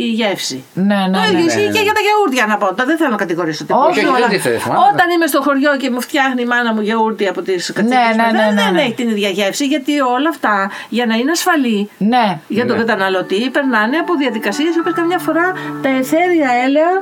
[0.05, 0.65] η γεύση.
[0.75, 1.89] Ναι, ναι, το ναι, ίδιο ναι, ισχύει ναι, και ναι.
[1.89, 2.75] για τα γιαούρτια να πω.
[2.75, 3.87] Τα δεν θέλω να κατηγορήσω τίποτα.
[3.87, 4.75] Όχι, όχι, δεν αλλά τίθεται θέμα.
[4.93, 8.25] Όταν είμαι στο χωριό και μου φτιάχνει η μάνα μου γιαούρτι από τις κατσίκες ναι,
[8.25, 8.81] ναι, ναι, δεν ναι.
[8.83, 12.27] έχει την ίδια γεύση γιατί όλα αυτά για να είναι ασφαλή Ναι.
[12.49, 12.83] για τον Ναι.
[12.85, 15.53] καταναλωτή περνάνε από διαδικασίες που καμιά φορά
[15.83, 16.93] τα αιθέρια έλαια.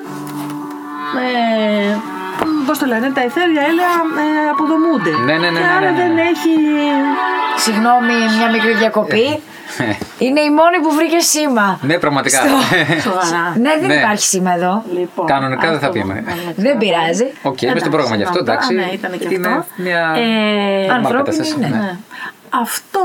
[1.25, 1.97] Ε,
[2.67, 5.11] Πώς το λένε, τα αιθέρια έλαια ε, αποδομούνται.
[5.27, 5.97] Ναι, ναι, ναι, Και ναι, άρα ναι, ναι.
[6.03, 6.53] δεν έχει.
[7.65, 9.27] Συγγνώμη, μια μικρή διακοπή.
[10.19, 11.79] Είναι η μόνη που βρήκε σήμα.
[11.83, 12.39] ναι, πραγματικά.
[13.03, 13.45] Σοβαρά.
[13.65, 13.95] Ναι, δεν Ναι.
[13.95, 14.83] υπάρχει σήμα εδώ.
[14.99, 16.01] Λοιπόν, Κανονικά δεν θα αυτό.
[16.01, 16.25] πούμε.
[16.57, 17.27] Δεν πειράζει.
[17.43, 18.75] Οκ, είμαι στο πρόγραμμα γι' αυτό, εντάξει.
[18.75, 19.65] Ναι, ήταν και Είναι αυτό.
[19.77, 21.69] μια Ε, normal ανθρώπινη κατάσταση, είναι.
[21.69, 21.97] ναι.
[22.55, 22.61] Ναι.
[22.63, 23.01] Αυτό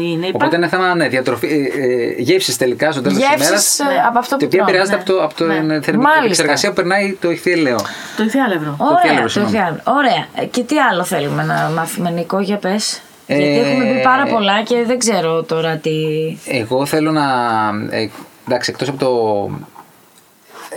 [0.00, 0.26] είναι.
[0.26, 3.48] Οπότε Υπάρχει- είναι θέμα ναι, διατροφή, ε, ε, γεύσης τελικά στο τέλος της ημέρας.
[3.48, 4.70] Γεύσεις ε, από αυτό Το που οποίο τρώνε.
[4.70, 5.02] επηρεάζεται ναι.
[5.02, 5.54] από, το, από το, Ναι.
[5.54, 6.24] την θερμική Μάλιστα.
[6.24, 7.76] επεξεργασία που περνάει το ηχθιέλαιο.
[8.16, 8.74] Το ηθιάλευρο.
[8.78, 9.56] Ωραία, θιάλευρο, το συγγνώμη.
[9.56, 9.82] θιάλευρο.
[9.86, 10.26] Ωραία.
[10.34, 13.00] Ε, Και τι άλλο θέλουμε να μάθουμε, Νικό, για πες.
[13.26, 15.90] Ε, Γιατί έχουμε πει πάρα πολλά και δεν ξέρω τώρα τι.
[16.46, 17.24] Εγώ θέλω να.
[17.90, 18.08] Ε,
[18.48, 19.10] εντάξει, εκτός από το.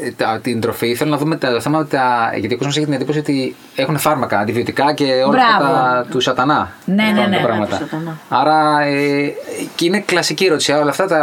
[0.03, 1.87] Ε, τα- την τροφή, θέλω να δούμε τα θέματα.
[1.87, 5.73] Τα, γιατί ο κόσμος έχει την εντύπωση ότι έχουν φάρμακα, αντιβιωτικά και όλα αυτά Μπράβο.
[5.73, 6.71] τα, του σατανά.
[6.85, 7.77] Ναι, Αυτά ναι, τα ναι, ναι, πράγματα.
[7.77, 8.17] του σατανά.
[8.29, 9.33] Άρα ε,
[9.75, 10.71] και είναι κλασική ερώτηση.
[10.71, 11.21] Όλα αυτά τα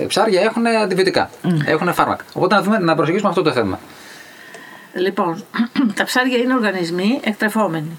[0.00, 1.30] ε, ψάρια έχουν αντιβιωτικά.
[1.66, 2.24] Έχουν φάρμακα.
[2.32, 3.78] Οπότε να, δούμε, να προσεγγίσουμε αυτό το θέμα.
[4.94, 5.44] Λοιπόν,
[5.94, 7.98] τα ψάρια είναι οργανισμοί εκτρεφόμενοι.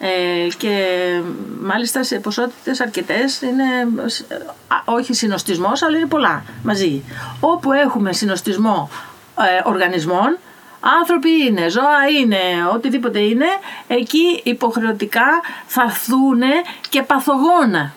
[0.00, 0.84] Ε, και
[1.60, 3.64] μάλιστα σε ποσότητες αρκετές είναι
[4.68, 7.02] α, όχι συνοστισμός αλλά είναι πολλά μαζί.
[7.40, 8.90] Όπου έχουμε συνοστισμό
[9.38, 10.38] ε, οργανισμών,
[11.00, 12.38] άνθρωποι είναι, ζώα είναι,
[12.74, 13.46] οτιδήποτε είναι,
[13.86, 15.26] εκεί υποχρεωτικά
[15.66, 16.40] θα έρθουν
[16.88, 17.92] και παθογόνα.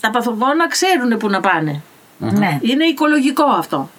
[0.00, 1.82] Τα παθογόνα ξέρουν που να πάνε.
[2.18, 2.58] Ναι.
[2.60, 3.90] Είναι οικολογικό αυτό.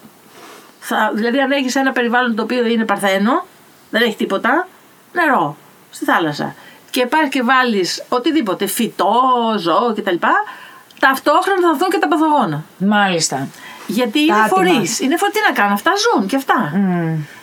[0.80, 3.46] Θα, δηλαδή, αν έχεις ένα περιβάλλον το οποίο είναι παρθένο,
[3.90, 4.68] δεν έχει τίποτα,
[5.14, 5.58] νερό
[5.90, 6.56] στη θάλασσα.
[6.92, 9.14] Και πα και βάλεις οτιδήποτε, φυτό,
[9.60, 10.16] ζώο κτλ.
[11.00, 12.64] Ταυτόχρονα θα δουν και τα παθογόνα.
[12.78, 13.48] Μάλιστα.
[13.88, 14.48] Γιατί είναι άτομα.
[14.72, 15.00] φορείς.
[15.00, 15.32] Είναι φορεί.
[15.32, 16.72] Τι να κάνουν, αυτά ζουν και αυτά.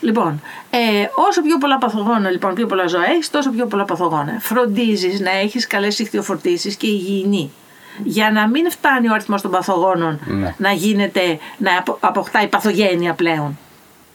[0.00, 0.78] Λοιπόν, ε,
[1.28, 4.37] όσο πιο πολλά παθογόνα, λοιπόν, πιο πολλά ζώα έχεις, τόσο πιο πολλά παθογόνα.
[4.40, 7.50] Φροντίζεις να έχεις καλές ηχθειοφορτήσει και υγιεινή.
[8.04, 10.54] Για να μην φτάνει ο αριθμός των παθογόνων Ναι.
[10.59, 13.59] να γίνεται, να απο- αποκτάει παθογένεια πλέον.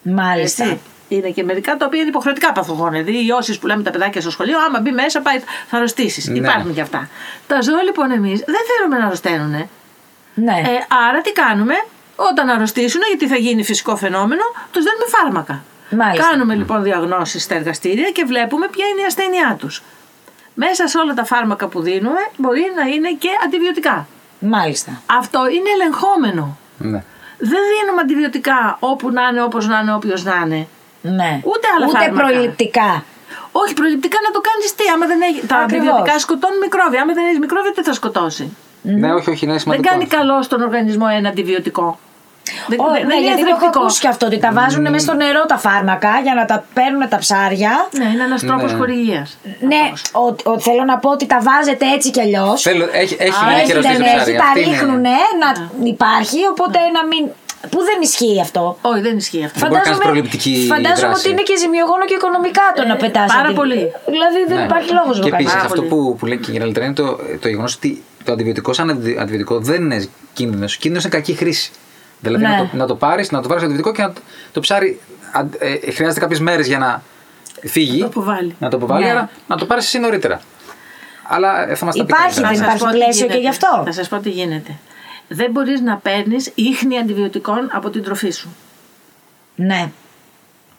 [0.01, 0.63] Μάλιστα.
[0.63, 0.79] Έτσι.
[1.15, 2.89] Είναι και μερικά τα οποία είναι υποχρεωτικά παθογόνα.
[2.89, 6.27] Δηλαδή, οι ιώσει που λέμε τα παιδάκια στο σχολείο, άμα μπει μέσα, πάει, θα αρρωστήσεις.
[6.27, 6.37] Ναι.
[6.37, 7.09] Υπάρχουν και αυτά.
[7.47, 9.69] Τα ζώα λοιπόν εμείς δεν θέλουμε να αρρωσταίνουν.
[10.33, 10.61] Ναι.
[10.65, 11.73] Ε, άρα τι κάνουμε,
[12.15, 15.63] όταν αρρωστήσουν, γιατί θα γίνει φυσικό φαινόμενο, τους δίνουμε φάρμακα.
[15.89, 16.29] Μάλιστα.
[16.29, 19.83] Κάνουμε λοιπόν διαγνώσεις στα εργαστήρια και βλέπουμε ποια είναι η ασθένειά τους.
[20.53, 24.07] Μέσα σε όλα τα φάρμακα που δίνουμε μπορεί να είναι και αντιβιωτικά.
[24.39, 25.01] Μάλιστα.
[25.05, 26.57] Αυτό είναι ελεγχόμενο.
[26.77, 27.03] Ναι.
[27.37, 30.67] Δεν δίνουμε αντιβιωτικά όπου να είναι, όπως να είναι, όποιος να είναι.
[31.01, 31.31] Ναι.
[31.51, 32.27] Ούτε άλλα Ούτε φάρμακα.
[32.27, 33.03] προληπτικά.
[33.51, 35.39] Όχι, προληπτικά να το κάνεις τι, άμα δεν έχει.
[35.45, 35.63] Τα Ακριβώς.
[35.87, 37.01] αντιβιωτικά σκοτώνουν μικρόβια.
[37.01, 38.57] Άμα δεν έχει μικρόβια, τι θα σκοτώσει.
[38.81, 39.89] ναι, όχι, όχι, είναι Δεν σημαντικό.
[39.89, 41.99] κάνει καλό στον οργανισμό ένα αντιβιωτικό.
[42.67, 43.79] Δεν, Ω, δεν- ναι, δεν είναι γιατί το έχω θρεπτικό.
[43.83, 47.09] ακούσει και αυτό ότι τα βάζουν μέσα στο νερό τα φάρμακα για να τα παίρνουν
[47.09, 47.87] τα ψάρια.
[47.97, 48.77] Ναι, είναι ένας τρόπος Ναι.
[48.77, 49.37] χορηγίας.
[49.71, 52.61] Ναι, ο, ο- θέλω να πω ότι τα βάζετε έτσι κι αλλιώς.
[52.61, 54.29] Θέλω, έχει, έχει Α, μερική έχετε, ερωτήση ναι, στο ψάρι.
[54.31, 55.01] έχει, τα Αυτή είναι- ρίχνουν
[55.43, 55.49] να
[55.93, 57.23] υπάρχει, οπότε να μην.
[57.69, 58.77] Πού δεν ισχύει αυτό.
[58.81, 59.59] Όχι, δεν ισχύει αυτό.
[59.59, 61.19] Δεν μπορεί να κάνεις προληπτική φαντάζομαι δράση.
[61.21, 63.33] ότι είναι και ζημιογόνο και οικονομικά το να πετάς.
[63.35, 63.91] πάρα πολύ.
[64.15, 64.63] Δηλαδή δεν Ναι.
[64.63, 65.45] υπάρχει λόγος να Και το κάνεις.
[65.45, 65.89] επίσης Πάρα αυτό πολύ.
[66.03, 67.07] που, που λέει και η κυρία Λιτρά είναι το,
[67.41, 70.65] το γεγονός ότι το αντιβιωτικό σαν αντι- αντιβιωτικό δεν είναι κίνδυνο.
[70.65, 71.71] Κίνδυνος είναι κακή χρήση.
[72.19, 72.49] Δηλαδή Ναι.
[72.49, 74.99] να το, να το πάρεις, να το βάλεις αντιβιωτικό και να το, το ψάρι
[75.31, 77.03] αν- ε, χρειάζεται κάποιες μέρες για να
[77.67, 77.99] φύγει.
[77.99, 78.55] το αποβάλει.
[78.59, 79.11] Να το αποβάλει, Ναι.
[79.11, 80.41] άρα να το πάρεις εσύ νωρίτερα.
[81.27, 82.47] Αλλά ε, θα μας τα πει Υπάρχει, καλύτερα.
[82.49, 83.39] δεν Θα σας υπάρχει πω τι πλαίσιο και γίνεται.
[83.41, 83.81] γι' αυτό.
[83.85, 84.71] Θα σας πω τι γίνεται.
[85.33, 88.55] Δεν μπορείς να παίρνεις ίχνη αντιβιωτικών από την τροφή σου.
[89.55, 89.91] Ναι.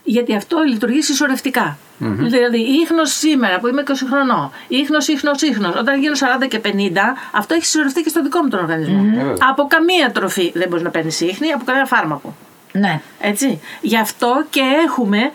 [0.05, 1.76] Γιατί αυτό λειτουργεί συσσωρευτικά.
[1.98, 7.16] Δηλαδή, ίχνος σήμερα που είμαι 20 χρονών, ίχνος, ίχνος, ίχνος, όταν γίνω 40 και 50,
[7.32, 9.03] αυτό έχει συσσωρευτεί και στο δικό μου τον οργανισμό.
[9.12, 9.36] Ε, βέβαια.
[9.50, 12.34] Από καμία τροφή δεν μπορείς να παίρνεις ίχνη, από κανένα φάρμακο.
[12.72, 13.00] Ναι.
[13.20, 13.61] Έτσι.
[13.80, 15.30] Γι' αυτό και έχουμε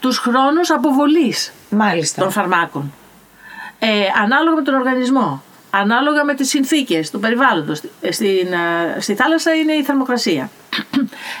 [0.00, 2.22] τους χρόνους αποβολής Μάλιστα.
[2.22, 2.92] των φαρμάκων.
[3.78, 3.88] Ε,
[4.22, 5.42] ανάλογα με τον οργανισμό,
[5.74, 7.80] ανάλογα με τις συνθήκες του περιβάλλοντος.
[8.00, 8.52] Ε, Στην,
[8.96, 10.50] ε, στη θάλασσα είναι η θερμοκρασία.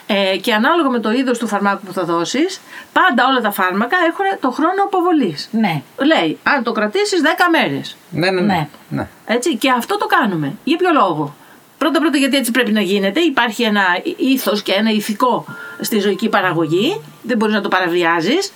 [0.06, 2.60] Ε, και ανάλογα με το είδος του φαρμάκου που θα δώσεις,
[2.92, 5.48] πάντα όλα τα φάρμακα έχουν το χρόνο αποβολής.
[5.52, 5.82] Ναι.
[5.96, 7.96] Λέει, αν το κρατήσεις 10 μέρες.
[8.10, 8.46] Ναι, ναι, ναι.
[8.46, 8.68] Ναι.
[8.88, 9.08] ναι.
[9.26, 10.52] Έτσι, και αυτό το κάνουμε.
[10.64, 11.34] Για ποιο λόγο;
[11.78, 13.20] Πρώτα πρώτα γιατί έτσι πρέπει να γίνεται.
[13.20, 13.82] Υπάρχει ένα
[14.16, 15.44] ήθος και ένα ηθικό
[15.80, 17.00] στη ζωική παραγωγή.
[17.22, 18.52] Δεν μπορείς να το παραβιάζεις.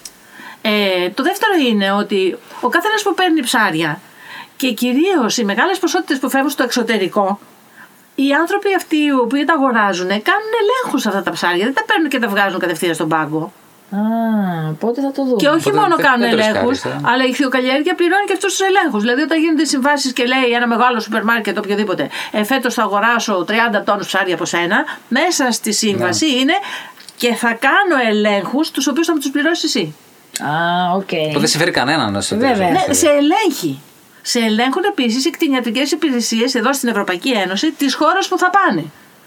[0.62, 4.00] Ε, το δεύτερο είναι ότι ο καθένας που παίρνει ψάρια
[4.56, 7.38] και κυρίως οι μεγάλες ποσότητες που φεύγουν στο εξωτερικό
[8.14, 11.64] οι άνθρωποι αυτοί οι οποίοι τα αγοράζουν κάνουν ελέγχους σε αυτά τα ψάρια.
[11.64, 13.52] Δεν τα παίρνουν και τα βγάζουν κατευθείαν στον πάγκο.
[13.90, 13.98] Α,
[14.80, 15.36] πότε θα το δούμε.
[15.36, 17.08] Και όχι Οπότε μόνο δεν- κάνουν δεν το ελέγχους, ρισκάρεις, ε.
[17.10, 19.00] αλλά η ηχθειοκαλλιέργεια πληρώνει και αυτούς τους ελέγχους.
[19.02, 23.44] Δηλαδή, όταν γίνονται συμβάσεις και λέει ένα μεγάλο σούπερ μάρκετ, οποιοδήποτε, ε, φέτος θα αγοράσω
[23.44, 26.32] 30 τόνους ψάρια από σένα, μέσα στη σύμβαση Ναι.
[26.40, 26.52] είναι
[27.16, 29.94] και θα κάνω ελέγχους, τους οποίους θα μου τους πληρώσεις εσύ.
[30.42, 30.50] Α,
[30.94, 31.08] οκ.
[31.26, 32.54] Αυτό δεν συμφέρει κανέναν να σε Βέβαια.
[32.68, 32.84] τέτοιο.
[32.88, 33.80] Ναι, σε ελέγχει.
[34.28, 38.84] Σε ελέγχουν επίσης οι κτηνιατρικές υπηρεσίες εδώ στην Ευρωπαϊκή Ένωση της χώρας που θα πάνε.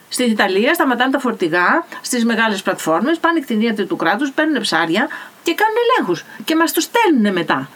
[0.10, 5.08] Στην Ιταλία σταματάνε τα φορτηγά στις μεγάλες πλατφόρμες, πάνε οι κτηνίατροι του κράτους, παίρνουν ψάρια
[5.44, 6.26] και κάνουν ελέγχους.
[6.46, 7.70] Και μας τους στέλνουν μετά.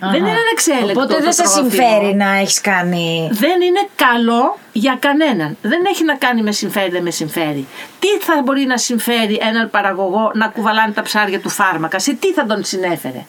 [0.00, 0.12] Αχα.
[0.12, 1.00] Δεν είναι ανεξέλεγκτο.
[1.00, 1.70] Οπότε το δεν σε τρόφιμο.
[1.70, 3.28] συμφέρει να έχεις κάνει.
[3.32, 5.56] Δεν είναι καλό για κανέναν.
[5.62, 7.66] Δεν έχει να κάνει με συμφέρει δεν με συμφέρει.
[7.98, 12.32] Τι θα μπορεί να συμφέρει έναν παραγωγό να κουβαλάνε τα ψάρια του φάρμακα, σε τι
[12.32, 13.24] θα τον συνέφερε;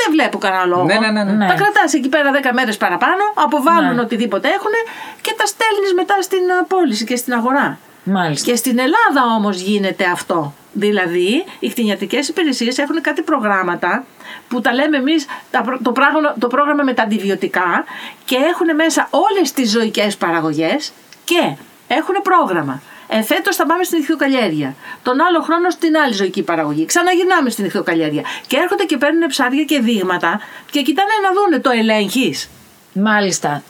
[0.00, 0.84] Δεν βλέπω κανένα λόγο.
[0.84, 1.32] Ναι, ναι, ναι, ναι.
[1.32, 1.46] Ναι.
[1.46, 4.00] Τα κρατάς εκεί πέρα 10 μέρες παραπάνω, αποβάλλουν Ναι.
[4.00, 4.72] οτιδήποτε έχουν
[5.20, 7.78] και τα στέλνεις μετά στην ε, πώληση και στην αγορά.
[8.04, 8.50] Μάλιστα.
[8.50, 10.54] Και στην Ελλάδα όμως γίνεται αυτό.
[10.72, 14.04] Δηλαδή, οι κτηνιατρικές υπηρεσίες έχουν κάτι προγράμματα
[14.48, 17.84] που τα λέμε εμείς τα προ- το, πρόγραμμα, το πρόγραμμα με τα αντιβιωτικά
[18.24, 20.92] και έχουν μέσα όλες τις ζωικές παραγωγές
[21.24, 21.52] και
[21.88, 22.82] έχουν πρόγραμμα.
[23.10, 24.74] Ε, φέτος θα πάμε στην ηχθειοκαλλιέργεια.
[25.02, 26.84] Τον άλλο χρόνο στην άλλη ζωική παραγωγή.
[26.84, 28.22] Ξαναγυρνάμε στην ηχθειοκαλλιέργεια.
[28.46, 30.40] Και έρχονται και παίρνουν ψάρια και δείγματα
[30.70, 32.48] και κοιτάνε να δούνε το ελέγχεις.
[32.92, 33.62] Μάλιστα.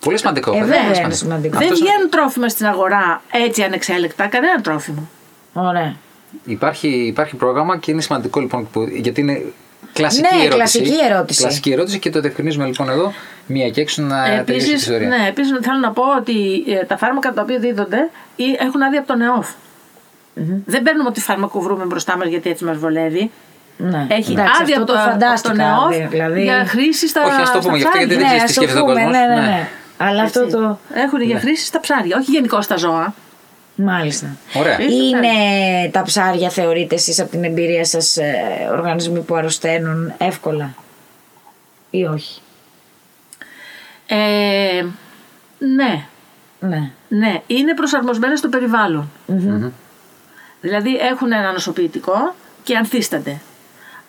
[0.00, 0.50] Πολύ σημαντικό.
[0.50, 1.58] Ε, παιδιά, βέβαια πολύ είναι σημαντικό.
[1.58, 5.08] Δεν Αυτός- βγαίνουν τρόφιμα στην αγορά έτσι ανεξέλεκτα, κανένα τρόφιμο.
[5.52, 5.94] Ωραία.
[6.44, 9.42] Υπάρχει, υπάρχει πρόγραμμα και είναι σημαντικό λοιπόν που, γιατί είναι
[9.94, 10.78] κλασική Ναι, ερώτηση.
[10.78, 11.40] κλασική ερώτηση.
[11.42, 13.12] Κλασική ερώτηση και το διευκρινίζουμε λοιπόν εδώ
[13.46, 15.08] μία και έξω να τελειώσει η Επίσης, ιστορία.
[15.08, 18.98] ναι, επίσης θέλω να πω ότι ε, τα φάρμακα τα οποία δίδονται ή έχουν άδεια
[18.98, 19.48] από τον ΕΟΦ.
[20.66, 23.30] Δεν παίρνουμε ό,τι φάρμακο βρούμε μπροστά μας γιατί έτσι μας βολεύει.
[23.76, 24.06] Ναι.
[24.10, 25.52] Έχει Εντάξει, άδεια αυτό από, το το, φαντάστηκα.
[25.72, 26.42] από τον ΕΟΦ δηλαδή.
[26.42, 28.28] για χρήση στα Όχι, ας το στα πούμε γι' αυτό, γιατί ψάρια.
[28.28, 29.12] δεν ναι, ξέρεις τι ας το σκέφτεται ο πούμε, κόσμος.
[29.20, 29.46] ναι, ναι, Ναι.
[29.46, 29.68] ναι.
[29.96, 30.52] Αλλά αυτό Έτσι.
[30.56, 30.78] το.
[30.94, 33.14] Έχουν για χρήση στα ψάρια, όχι γενικώ στα ζώα.
[33.76, 34.36] Μάλιστα.
[34.54, 34.80] Ωραία.
[34.80, 35.28] Είναι
[35.92, 38.34] τα ψάρια, θεωρείτε εσείς από την εμπειρία σας, ε,
[38.72, 40.74] οργανισμοί που αρρωσταίνουν εύκολα
[41.90, 42.40] ή όχι;
[44.06, 44.84] Ε,
[45.58, 46.06] ναι,
[46.60, 46.90] Ναι.
[47.08, 49.10] ναι, είναι προσαρμοσμένες στο περιβαλλον
[50.60, 53.40] Δηλαδή έχουν ένα νοσοποιητικό και ανθίστανται.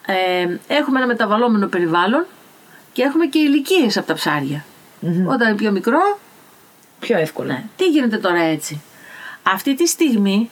[0.05, 2.25] Ε, έχουμε ένα μεταβαλλόμενο περιβάλλον
[2.93, 4.65] και έχουμε και ηλικίες από τα ψάρια.
[5.27, 6.19] Όταν είναι πιο μικρό,
[6.99, 7.53] Πιο εύκολα.
[7.53, 7.63] ναι.
[7.75, 8.81] Τι γίνεται τώρα έτσι;
[9.47, 10.49] Αυτή τη στιγμή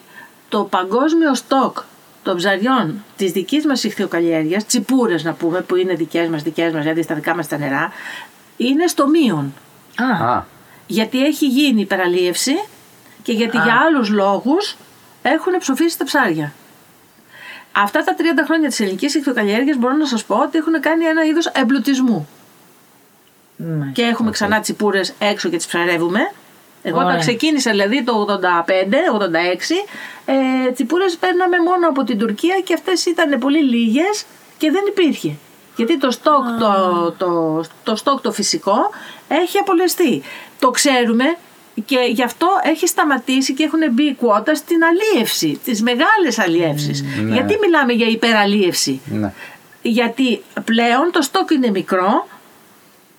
[0.49, 1.77] το παγκόσμιο στόκ
[2.23, 6.81] των ψαριών της δικής μας ηχθειοκαλλιέργειας, τσιπούρες να πούμε, που είναι δικές μας, δικές μας,
[6.81, 7.91] δηλαδή στα δικά μας τα νερά,
[8.57, 9.53] είναι στο μείον.
[9.95, 10.45] Α, Α,
[10.87, 12.53] Γιατί έχει γίνει υπεραλίευση
[13.23, 14.75] και γιατί για άλλους λόγους
[15.21, 16.53] έχουν ψοφήσει τα ψάρια.
[17.71, 21.25] Αυτά τα 30 χρόνια της ελληνικής ηχθειοκαλλιέργειας μπορώ να σας πω ότι έχουν κάνει ένα
[21.25, 22.27] είδος εμπλουτισμού.
[23.55, 23.85] ναι.
[23.93, 26.31] Και έχουμε ξανά τσιπούρες έξω και τις ψαρεύουμε.
[26.83, 27.07] Εγώ Ωραία.
[27.07, 29.87] όταν ξεκίνησα δηλαδή το 85-86,
[30.25, 34.25] ε, τσιπούρες παίρναμε μόνο από την Τουρκία και αυτές ήταν πολύ λίγες
[34.57, 35.35] και δεν υπήρχε.
[35.75, 38.77] Γιατί το στόκ, το, το, το στόκ το φυσικό
[39.27, 40.21] έχει απολεστεί.
[40.59, 41.25] Το ξέρουμε
[41.85, 47.03] και γι' αυτό έχει σταματήσει και έχουν μπει η κουότας στην αλίευση, τις μεγάλες αλίευσεις.
[47.21, 47.33] ναι.
[47.33, 49.33] Γιατί μιλάμε για υπεραλίευση; ναι.
[49.81, 52.27] Γιατί πλέον το στόκ είναι μικρό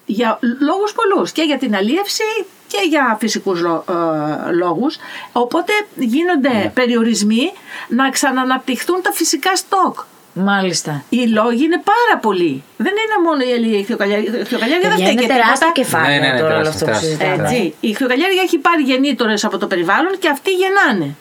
[0.07, 2.23] για λόγους πολλούς και για την αλίευση
[2.67, 4.97] και για φυσικούς λό- ε, λόγους
[5.33, 7.53] οπότε γίνονται περιορισμοί
[7.89, 9.99] να ξαναναπτυχθούν τα φυσικά στόκ
[10.35, 11.05] Μάλιστα.
[11.09, 12.63] οι λόγοι είναι πάρα πολλοί.
[12.77, 14.41] Δεν είναι μόνο η ελία, η χθιοκαλλιέργεια.
[14.41, 15.73] Η χθιοκαλλιέργεια δεν Παιδιά, φταίει είναι και τεράστια τίποτα.
[15.99, 17.27] κεφάλαια Ναι, ναι, ναι, τώρα όλο τεράστια, αυτό που τεράστια.
[17.27, 17.49] συζητάμε.
[17.49, 17.75] Έτσι.
[17.81, 21.15] Η χθιοκαλλιέργεια έχει πάρει γεννήτωρες από το περιβάλλον και αυτοί γεννάνε.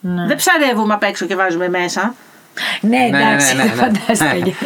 [0.00, 0.26] Ναι.
[0.26, 2.14] Δεν ψαρεύουμε απ' έξω και βάζουμε μέσα.
[2.80, 3.74] Ναι, ναι, εντάξει, ναι, ναι, ναι.
[3.74, 4.56] φαντάστηκα.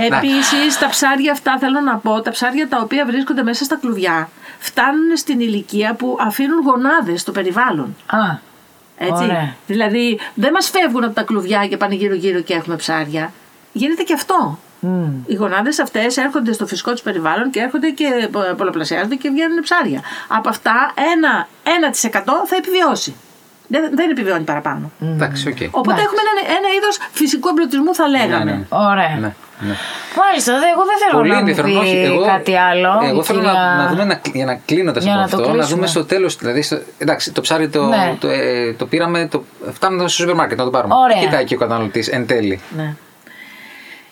[0.16, 4.28] Επίσης, τα ψάρια αυτά θέλω να πω, τα ψάρια τα οποία βρίσκονται μέσα στα κλουβιά,
[4.58, 7.96] φτάνουν στην ηλικία που αφήνουν γονάδες στο περιβάλλον.
[8.06, 8.18] Α,
[8.98, 9.24] Έτσι.
[9.24, 9.54] Ωραία.
[9.66, 13.32] Δηλαδή, δεν μας φεύγουν από τα κλουβιά και πάνε γύρω-γύρω και έχουμε ψάρια.
[13.72, 14.58] Γίνεται και αυτό.
[14.80, 15.04] μμ.
[15.26, 19.60] Οι γονάδες αυτές έρχονται στο φυσικό τους περιβάλλον και έρχονται και πο- πολλαπλασιάζονται και βγαίνουν
[19.62, 20.00] ψάρια.
[20.28, 23.14] Από αυτά, ένα 1% θα επιβιώσει.
[23.70, 24.90] Δεν, δεν επιβιώνει παραπάνω.
[25.14, 25.56] Εντάξει, οκ.
[25.70, 26.04] Οπότε Εντάξει.
[26.04, 28.44] έχουμε ένα, ένα είδος φυσικού εμπλουτισμού, θα λέγαμε.
[28.44, 28.64] Ναι, ναι.
[28.68, 29.14] Ωραία.
[29.20, 29.32] Ναι,
[29.66, 29.74] ναι.
[30.20, 31.70] Μάλιστα, δε, εγώ δεν θέλω Πολύ να μου ενδιαφέρον.
[31.70, 32.90] πει Όχι, εγώ, κάτι άλλο.
[33.10, 35.36] Εγώ η θέλω κυρία- να, να δούμε να, για να κλείνοντας Για από να το
[35.36, 35.74] αυτό, να κλείσουμε.
[35.76, 36.36] δούμε στο τέλος.
[36.36, 38.16] Δηλαδή, στο- εντάξει, το ψάρι το, Ναι.
[38.20, 40.94] το, ε, το πήραμε, το, φτάνουμε στο σούπερ μάρκετ να το πάρουμε.
[40.94, 41.16] Ωραία.
[41.18, 42.60] Τι κοιτάει και ο καταναλωτής εν τέλει.
[42.76, 42.94] Ναι.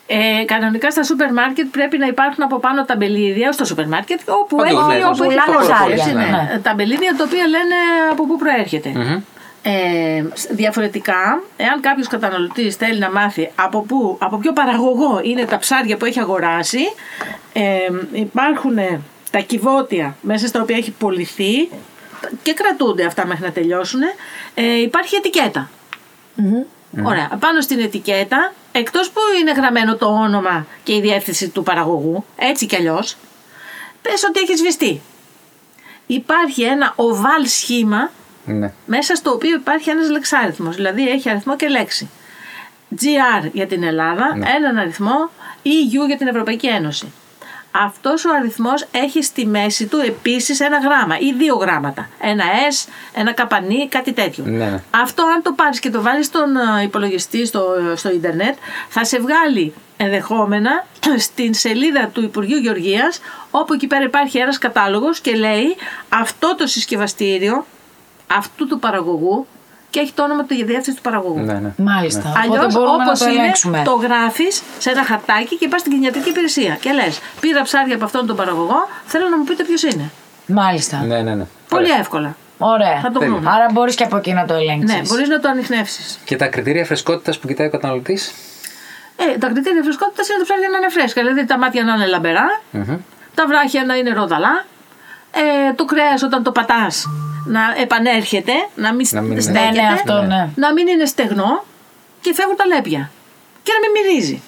[0.08, 4.56] Ε, κανονικά στα σούπερ μάρκετ πρέπει να υπάρχουν από πάνω ταμπελίδια στο σούπερ μάρκετ όπου
[4.56, 5.30] Παντού, έχει, ναι, όπου παντού.
[5.30, 6.24] έχει Πουλάνε χώρο, ψάρια, έτσι, ναι.
[6.24, 6.58] ναι.
[6.62, 7.76] Ταμπελίδια τα οποία λένε
[8.12, 8.88] από πού προέρχεται.
[8.94, 9.18] Μμμ.
[9.68, 15.58] Ε, διαφορετικά, εάν κάποιος καταναλωτής θέλει να μάθει από, πού, από ποιο παραγωγό είναι τα
[15.58, 16.78] ψάρια που έχει αγοράσει,
[17.52, 18.76] ε, υπάρχουν
[19.30, 21.68] τα κυβότια μέσα στα οποία έχει πολιθεί
[22.42, 24.00] και κρατούνται αυτά μέχρι να τελειώσουν.
[24.54, 25.70] Ε, υπάρχει ετικέτα.
[27.04, 27.30] Ωραία.
[27.38, 32.66] Πάνω στην ετικέτα, εκτός που είναι γραμμένο το όνομα και η διεύθυνση του παραγωγού, έτσι
[32.66, 33.16] κι αλλιώς,
[34.02, 35.00] πες ότι έχεις σβηστεί.
[36.06, 38.10] Υπάρχει ένα οβάλ σχήμα
[38.46, 38.72] Ναι.
[38.86, 42.08] μέσα στο οποίο υπάρχει ένας λεξάριθμος, δηλαδή έχει αριθμό και λέξη.
[43.00, 44.46] GR για την Ελλάδα, Ναι.
[44.56, 45.30] έναν αριθμό,
[45.64, 47.12] EU για την Ευρωπαϊκή Ένωση.
[47.84, 52.08] Αυτός ο αριθμός έχει στη μέση του επίσης ένα γράμμα ή δύο γράμματα.
[52.20, 54.44] Ένα S, ένα καπανί, κάτι τέτοιο.
[54.46, 54.82] Ναι, ναι.
[54.90, 58.56] Αυτό αν το πάρεις και το βάλεις στον ε, υπολογιστή στο, στο ίντερνετ
[58.88, 60.86] θα σε βγάλει ενδεχόμενα
[61.26, 63.20] στην σελίδα του Υπουργείου Γεωργίας
[63.50, 65.76] όπου εκεί πέρα υπάρχει ένας κατάλογος και λέει
[66.08, 67.66] αυτό το συσκευαστήριο
[68.36, 69.46] αυτού του παραγωγού
[69.90, 71.38] και έχει το όνομα του διεύθυνση του παραγωγού.
[71.40, 71.72] Ναι, ναι.
[71.76, 72.32] Μάλιστα.
[72.42, 73.82] Αλλιώ, Οπότε μπορούμε όπω να το είναι, ελέγξουμε.
[73.84, 76.74] το γράφεις σε ένα χαρτάκι και πας στην κτηνιατρική υπηρεσία.
[76.80, 80.10] Και λες: Πήρα ψάρια από αυτόν τον παραγωγό, θέλω να μου πείτε ποιος είναι.
[80.46, 80.96] Μάλιστα.
[81.06, 81.44] Ναι, ναι, ναι.
[81.68, 81.98] Πολύ Ωραία.
[81.98, 82.36] εύκολα.
[82.58, 83.00] Ωραία.
[83.00, 83.34] Θα το Τέλεια.
[83.34, 83.50] βρούμε.
[83.50, 84.96] Άρα μπορείς και από εκεί να το ελέγξεις.
[84.96, 86.18] Ναι, μπορείς να το ανοιχνεύσεις.
[86.24, 88.34] Και τα κριτήρια φρεσκότητας που κοιτάει ο καταναλωτής;
[89.16, 91.20] Ε, τα κριτήρια φρεσκότητας είναι τα ψάρια να είναι φρέσκα.
[91.22, 92.46] Δηλαδή τα μάτια να είναι λαμπερά,
[93.34, 94.64] τα βράχια να είναι ροδαλά,
[95.68, 97.06] ε, το κρέας όταν το πατάς
[97.46, 100.48] να επανέρχεται, να μην, Να μην- στέκεται, Ναι, ναι, αυτό, ναι.
[100.54, 101.64] να μην είναι στεγνό
[102.20, 103.10] και φεύγουν τα λέπια.
[103.62, 104.42] Και να μην μυρίζει.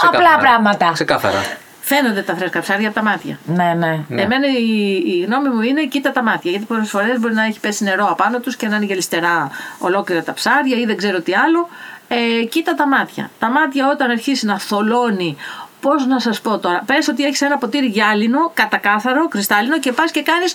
[0.00, 0.90] Απλά πράγματα.
[0.92, 1.38] Ξεκάθαρα.
[1.80, 3.38] Φαίνονται τα φρέσκα ψάρια από τα μάτια.
[3.46, 4.04] Ναι, ναι.
[4.08, 4.22] Ναι.
[4.22, 6.50] Εμένα η, η γνώμη μου είναι κοίτα τα μάτια.
[6.50, 10.22] Γιατί πολλές φορές μπορεί να έχει πέσει νερό απάνω τους και να είναι γελιστερά ολόκληρα
[10.22, 11.68] τα ψάρια ή δεν ξέρω τι άλλο.
[12.08, 13.30] Ε, κοίτα τα μάτια.
[13.38, 15.36] Τα μάτια όταν αρχίσει να θολώνει.
[15.80, 20.10] Πώς να σας πω τώρα, πες ότι έχεις ένα ποτήρι γυάλινο, κατακάθαρο, κρυστάλλινο και πας
[20.10, 20.54] και κάνεις.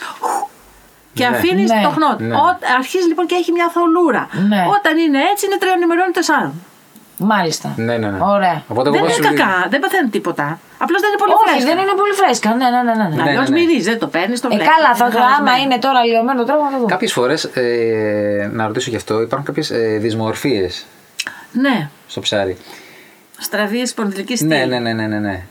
[1.13, 1.35] Και Ναι.
[1.35, 1.81] αφήνεις Ναι.
[1.83, 2.19] το χνότ.
[2.21, 2.35] Ναι.
[2.35, 4.27] Ό, αρχίζει λοιπόν και έχει μια θολούρα.
[4.49, 4.61] Ναι.
[4.77, 6.53] Όταν είναι έτσι, είναι τριών ημερών τεσσάρων.
[7.17, 7.73] Μάλιστα.
[7.75, 8.17] Ναι, ναι, ναι.
[8.21, 8.63] Ωραία.
[8.67, 10.59] Οπότε δεν εγώ είναι σου λέω- κακά, δεν παθαίνουν τίποτα.
[10.83, 11.65] Απλώς δεν είναι πολύ Όχι, φρέσκα.
[11.69, 12.49] δεν είναι πολύ φρέσκα.
[12.59, 12.93] Ναι, ναι, ναι.
[12.99, 13.15] ναι, ναι.
[13.15, 13.61] Ναι, Αλλιώς ναι, ναι.
[13.65, 14.73] μυρίζεις, δεν το παίρνεις, το Ε, βλέπεις.
[14.73, 16.85] καλά, θα το άμα είναι τώρα λιωμένο το τρόπο να το δω.
[16.85, 20.85] Κάποιες φορές, ε, να ρωτήσω γι' αυτό, υπάρχουν κάποιες ε, δυσμορφίες
[21.51, 22.57] Ναι, στο ψάρι.
[23.41, 24.49] Στραβή σπονδυλική στήλη.
[24.49, 25.43] Ναι, ναι, ναι, ναι, ναι, ναι.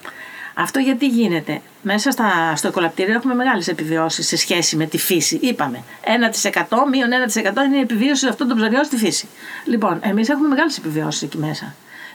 [0.54, 5.38] Αυτό γιατί γίνεται; Μέσα στα, στο οικολαπτήριο έχουμε μεγάλες επιβιώσεις σε σχέση με τη φύση.
[5.42, 5.82] Είπαμε.
[6.04, 9.28] 1% μείον 1% είναι η επιβίωση αυτών των ψαριών στη φύση.
[9.64, 11.74] Λοιπόν, εμείς έχουμε μεγάλες επιβιώσεις εκεί μέσα.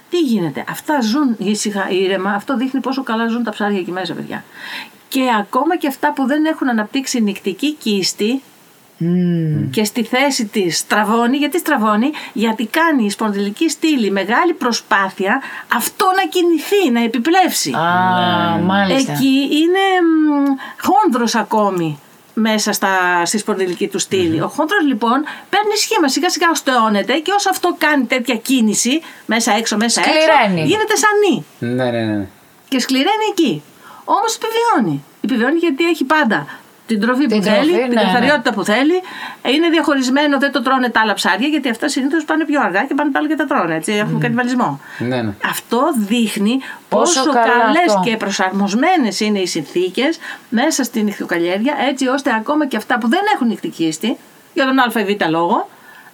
[0.09, 2.31] Τι γίνεται, αυτά ζουν ήσυχα, ήρεμα.
[2.31, 4.43] Αυτό δείχνει πόσο καλά ζουν τα ψάρια εκεί μέσα, παιδιά.
[5.07, 8.41] Και ακόμα και αυτά που δεν έχουν αναπτύξει νυχτική κίστη,
[9.71, 11.37] και στη θέση της στραβώνει.
[11.37, 15.41] Γιατί στραβώνει, Γιατί κάνει η σπονδυλική στήλη μεγάλη προσπάθεια
[15.75, 17.71] αυτό να κινηθεί, να επιπλέψει.
[17.71, 19.11] Α, μάλιστα.
[19.11, 21.99] Εκεί είναι μ, χόνδρος ακόμη
[22.33, 24.41] μέσα στα, στη σπονδυλική του στήλη.
[24.41, 29.51] Ο χόνδρος λοιπόν παίρνει σχήμα, σιγά σιγά οστεώνεται και όσο αυτό κάνει τέτοια κίνηση μέσα
[29.51, 30.61] έξω, μέσα Σκληραίνει.
[30.61, 32.27] έξω, γίνεται σαν νη Ναι, ναι, ναι.
[32.69, 33.61] και σκληραίνει εκεί.
[34.05, 35.03] Όμως επιβιώνει.
[35.21, 36.47] Επιβιώνει γιατί έχει πάντα
[36.87, 39.01] την τροφή Την που θέλει, τροφή, την ναι, καθαριότητα που θέλει.
[39.41, 42.83] Ε, Είναι διαχωρισμένο, δεν το τρώνε τα άλλα ψάρια γιατί αυτά συνήθως πάνε πιο αργά
[42.85, 43.75] και πάνε τα άλλα και τα τρώνε.
[43.75, 44.79] Έτσι, έχουμε κανιβαλισμό.
[44.97, 45.33] Ναι, ναι.
[45.49, 46.59] Αυτό δείχνει
[46.89, 48.09] Πόσο πόσο, καλά καλές αυτό.
[48.09, 50.19] και προσαρμοσμένες είναι οι συνθήκες
[50.49, 54.17] μέσα στην ηχθειοκαλλιέργεια έτσι ώστε ακόμα και αυτά που δεν έχουν νυχτικίστη
[54.53, 55.69] για τον α ή β λόγο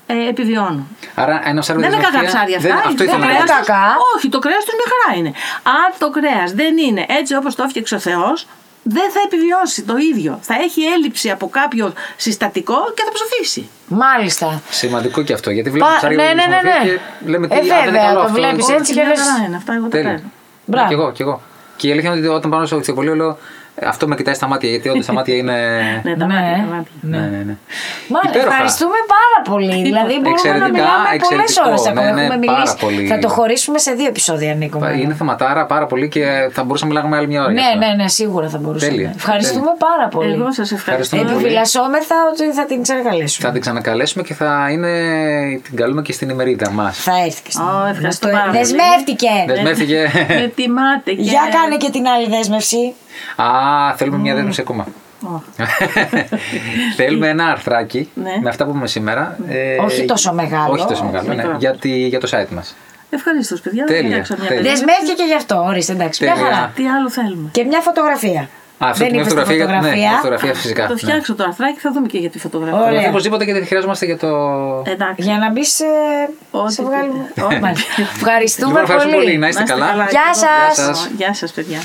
[0.07, 0.87] ε, επιβιώνουν.
[1.15, 2.69] Άρα ένας ψάρι με Δεν είναι κακά δεσμευτεία- ψάρια αυτά.
[2.69, 3.57] δεν- Αυτό το ήθελα να είναι κρέας πω.
[3.57, 3.95] τους- κακά.
[4.15, 5.31] Όχι, το κρέας τους μια χαρά είναι.
[5.63, 8.47] Αν το κρέας δεν είναι έτσι όπως το έφτιαξε ο Θεός,
[8.83, 10.39] δεν θα επιβιώσει το ίδιο.
[10.41, 13.69] Θα έχει έλλειψη από κάποιο συστατικό και θα ψοφήσει.
[13.87, 14.61] Μάλιστα.
[14.69, 15.51] Σημαντικό και αυτό.
[15.51, 16.89] Γιατί βλέπουμε Πα- ψάρι ναι, με ναι, ναι, δυσμορφία ναι.
[17.21, 18.33] και λέμε τι Ε, α, δεν είναι βέβαια, καλό το αυτό.
[18.33, 20.09] βλέπεις Λοιπόν, έτσι Μια και λες- χαρά είναι αυτά, εγώ το Τέλεια.
[20.09, 20.31] κάνω.
[20.65, 20.87] Μπράβο.
[20.87, 21.41] Κι εγώ, κι εγώ.
[21.75, 23.35] Και η αλήθεια είναι ότι όταν πάω στο ηχθειοπολείο λέω «Ε,
[23.85, 25.53] αυτό με κοιτάει στα μάτια, γιατί όντως τα μάτια είναι.
[26.03, 26.33] Ναι, τα Ναι.
[26.33, 26.91] μάτια, τα μάτια.
[27.01, 27.55] ναι, ναι, ναι.
[28.13, 28.47] Μάλιστα, Υπέροχα.
[28.51, 29.81] ευχαριστούμε πάρα πολύ.
[29.89, 31.69] Δηλαδή μπορούμε να Εξαιρετικά, μιλάμε πολλές εξαιρετικό.
[31.69, 32.01] ώρες ακόμα.
[32.05, 32.77] Ναι, ναι, Έχουμε πάρα μιλήσει.
[32.85, 33.01] πολύ.
[33.11, 34.77] Θα το χωρίσουμε σε δύο επεισόδια, Νίκο.
[34.79, 34.85] μου.
[35.03, 36.23] Είναι θεματάρα πάρα πολύ και
[36.55, 37.51] θα μπορούσαμε να μιλάγουμε άλλη μια ώρα.
[37.51, 37.79] γι' Ναι, αυτό.
[37.79, 38.91] ναι, ναι, σίγουρα θα μπορούσαμε.
[38.91, 39.11] Τέλεια.
[39.15, 40.33] Ευχαριστούμε πάρα πολύ.
[40.33, 40.91] Εγώ σας ευχαριστώ.
[40.91, 41.35] Ευχαριστούμε πολύ.
[41.35, 43.43] Επιφυλασσόμεθα ότι θα την ξανακαλέσουμε.
[43.47, 44.91] Θα την ξανακαλέσουμε και θα είναι...
[45.65, 46.97] την καλούμε και στην ημερίδα μας.
[46.97, 48.57] Θα έρθει και στην Ω, ευχαριστώ Το- πάρα πολύ.
[48.57, 49.29] Δεσμεύτηκε.
[49.47, 49.99] Δεσμεύτηκε.
[50.41, 51.21] Με τιμάτε και.
[51.21, 52.93] Για κάνε και την άλλη δέσμευση.
[53.35, 53.45] Α,
[53.95, 54.87] θέλουμε μια δέσμευση ακόμα.
[55.25, 55.41] Ω,
[56.95, 58.31] Θέλουμε ένα αρθράκι Ναι.
[58.41, 59.37] με αυτά που πούμε σήμερα.
[59.47, 60.71] ε, Όχι τόσο μεγάλο.
[60.73, 61.55] Όχι τόσο μεγάλο, ναι, Μικρό.
[61.59, 62.75] για, τη- για το site μας.
[63.09, 63.83] Ευχαριστώ, παιδιά.
[63.85, 64.61] Τέλεια, Φτιάξα μια τέλεια.
[64.63, 64.85] δέσμευση.
[64.85, 65.63] Δεσμεύτηκε και γι' αυτό.
[65.67, 66.23] Ορίστε, εντάξει.
[66.23, 66.49] Μια Τέλεια.
[66.53, 66.71] χαρά.
[66.75, 68.41] Τι άλλο θέλουμε; Και μια φωτογραφία.
[68.41, 69.55] Α, αυτό Δεν είναι είπες τη φωτογραφία.
[69.55, 70.11] για- Ναι, φωτογραφία.
[70.17, 70.87] φωτογραφία φυσικά.
[70.87, 70.99] Το ναι.
[70.99, 72.73] φτιάξω το αρθράκι, θα δούμε και για τη φωτογραφία.
[72.73, 72.83] Ωραία.
[72.87, 74.27] Φωτογραφία οπωσδήποτε και τη χρειάζομαστε για το.
[74.85, 75.21] Εντάξει.
[75.27, 75.85] Για να μπεις σε.
[76.51, 77.31] Ό,τι σε βγάλουμε.
[77.35, 77.59] θέλετε.
[77.59, 78.01] Μάλιστα.
[78.15, 79.25] Ευχαριστούμε Λοιπόν, ευχαριστούμε πολύ.
[79.25, 79.37] πολύ.
[79.37, 79.91] Να είστε Να είστε καλά.
[79.91, 80.03] καλά.
[80.15, 80.73] Γεια Και εγώ.
[80.73, 80.85] σας.
[80.85, 81.09] σας.
[81.17, 81.79] Γεια σας, παιδιά.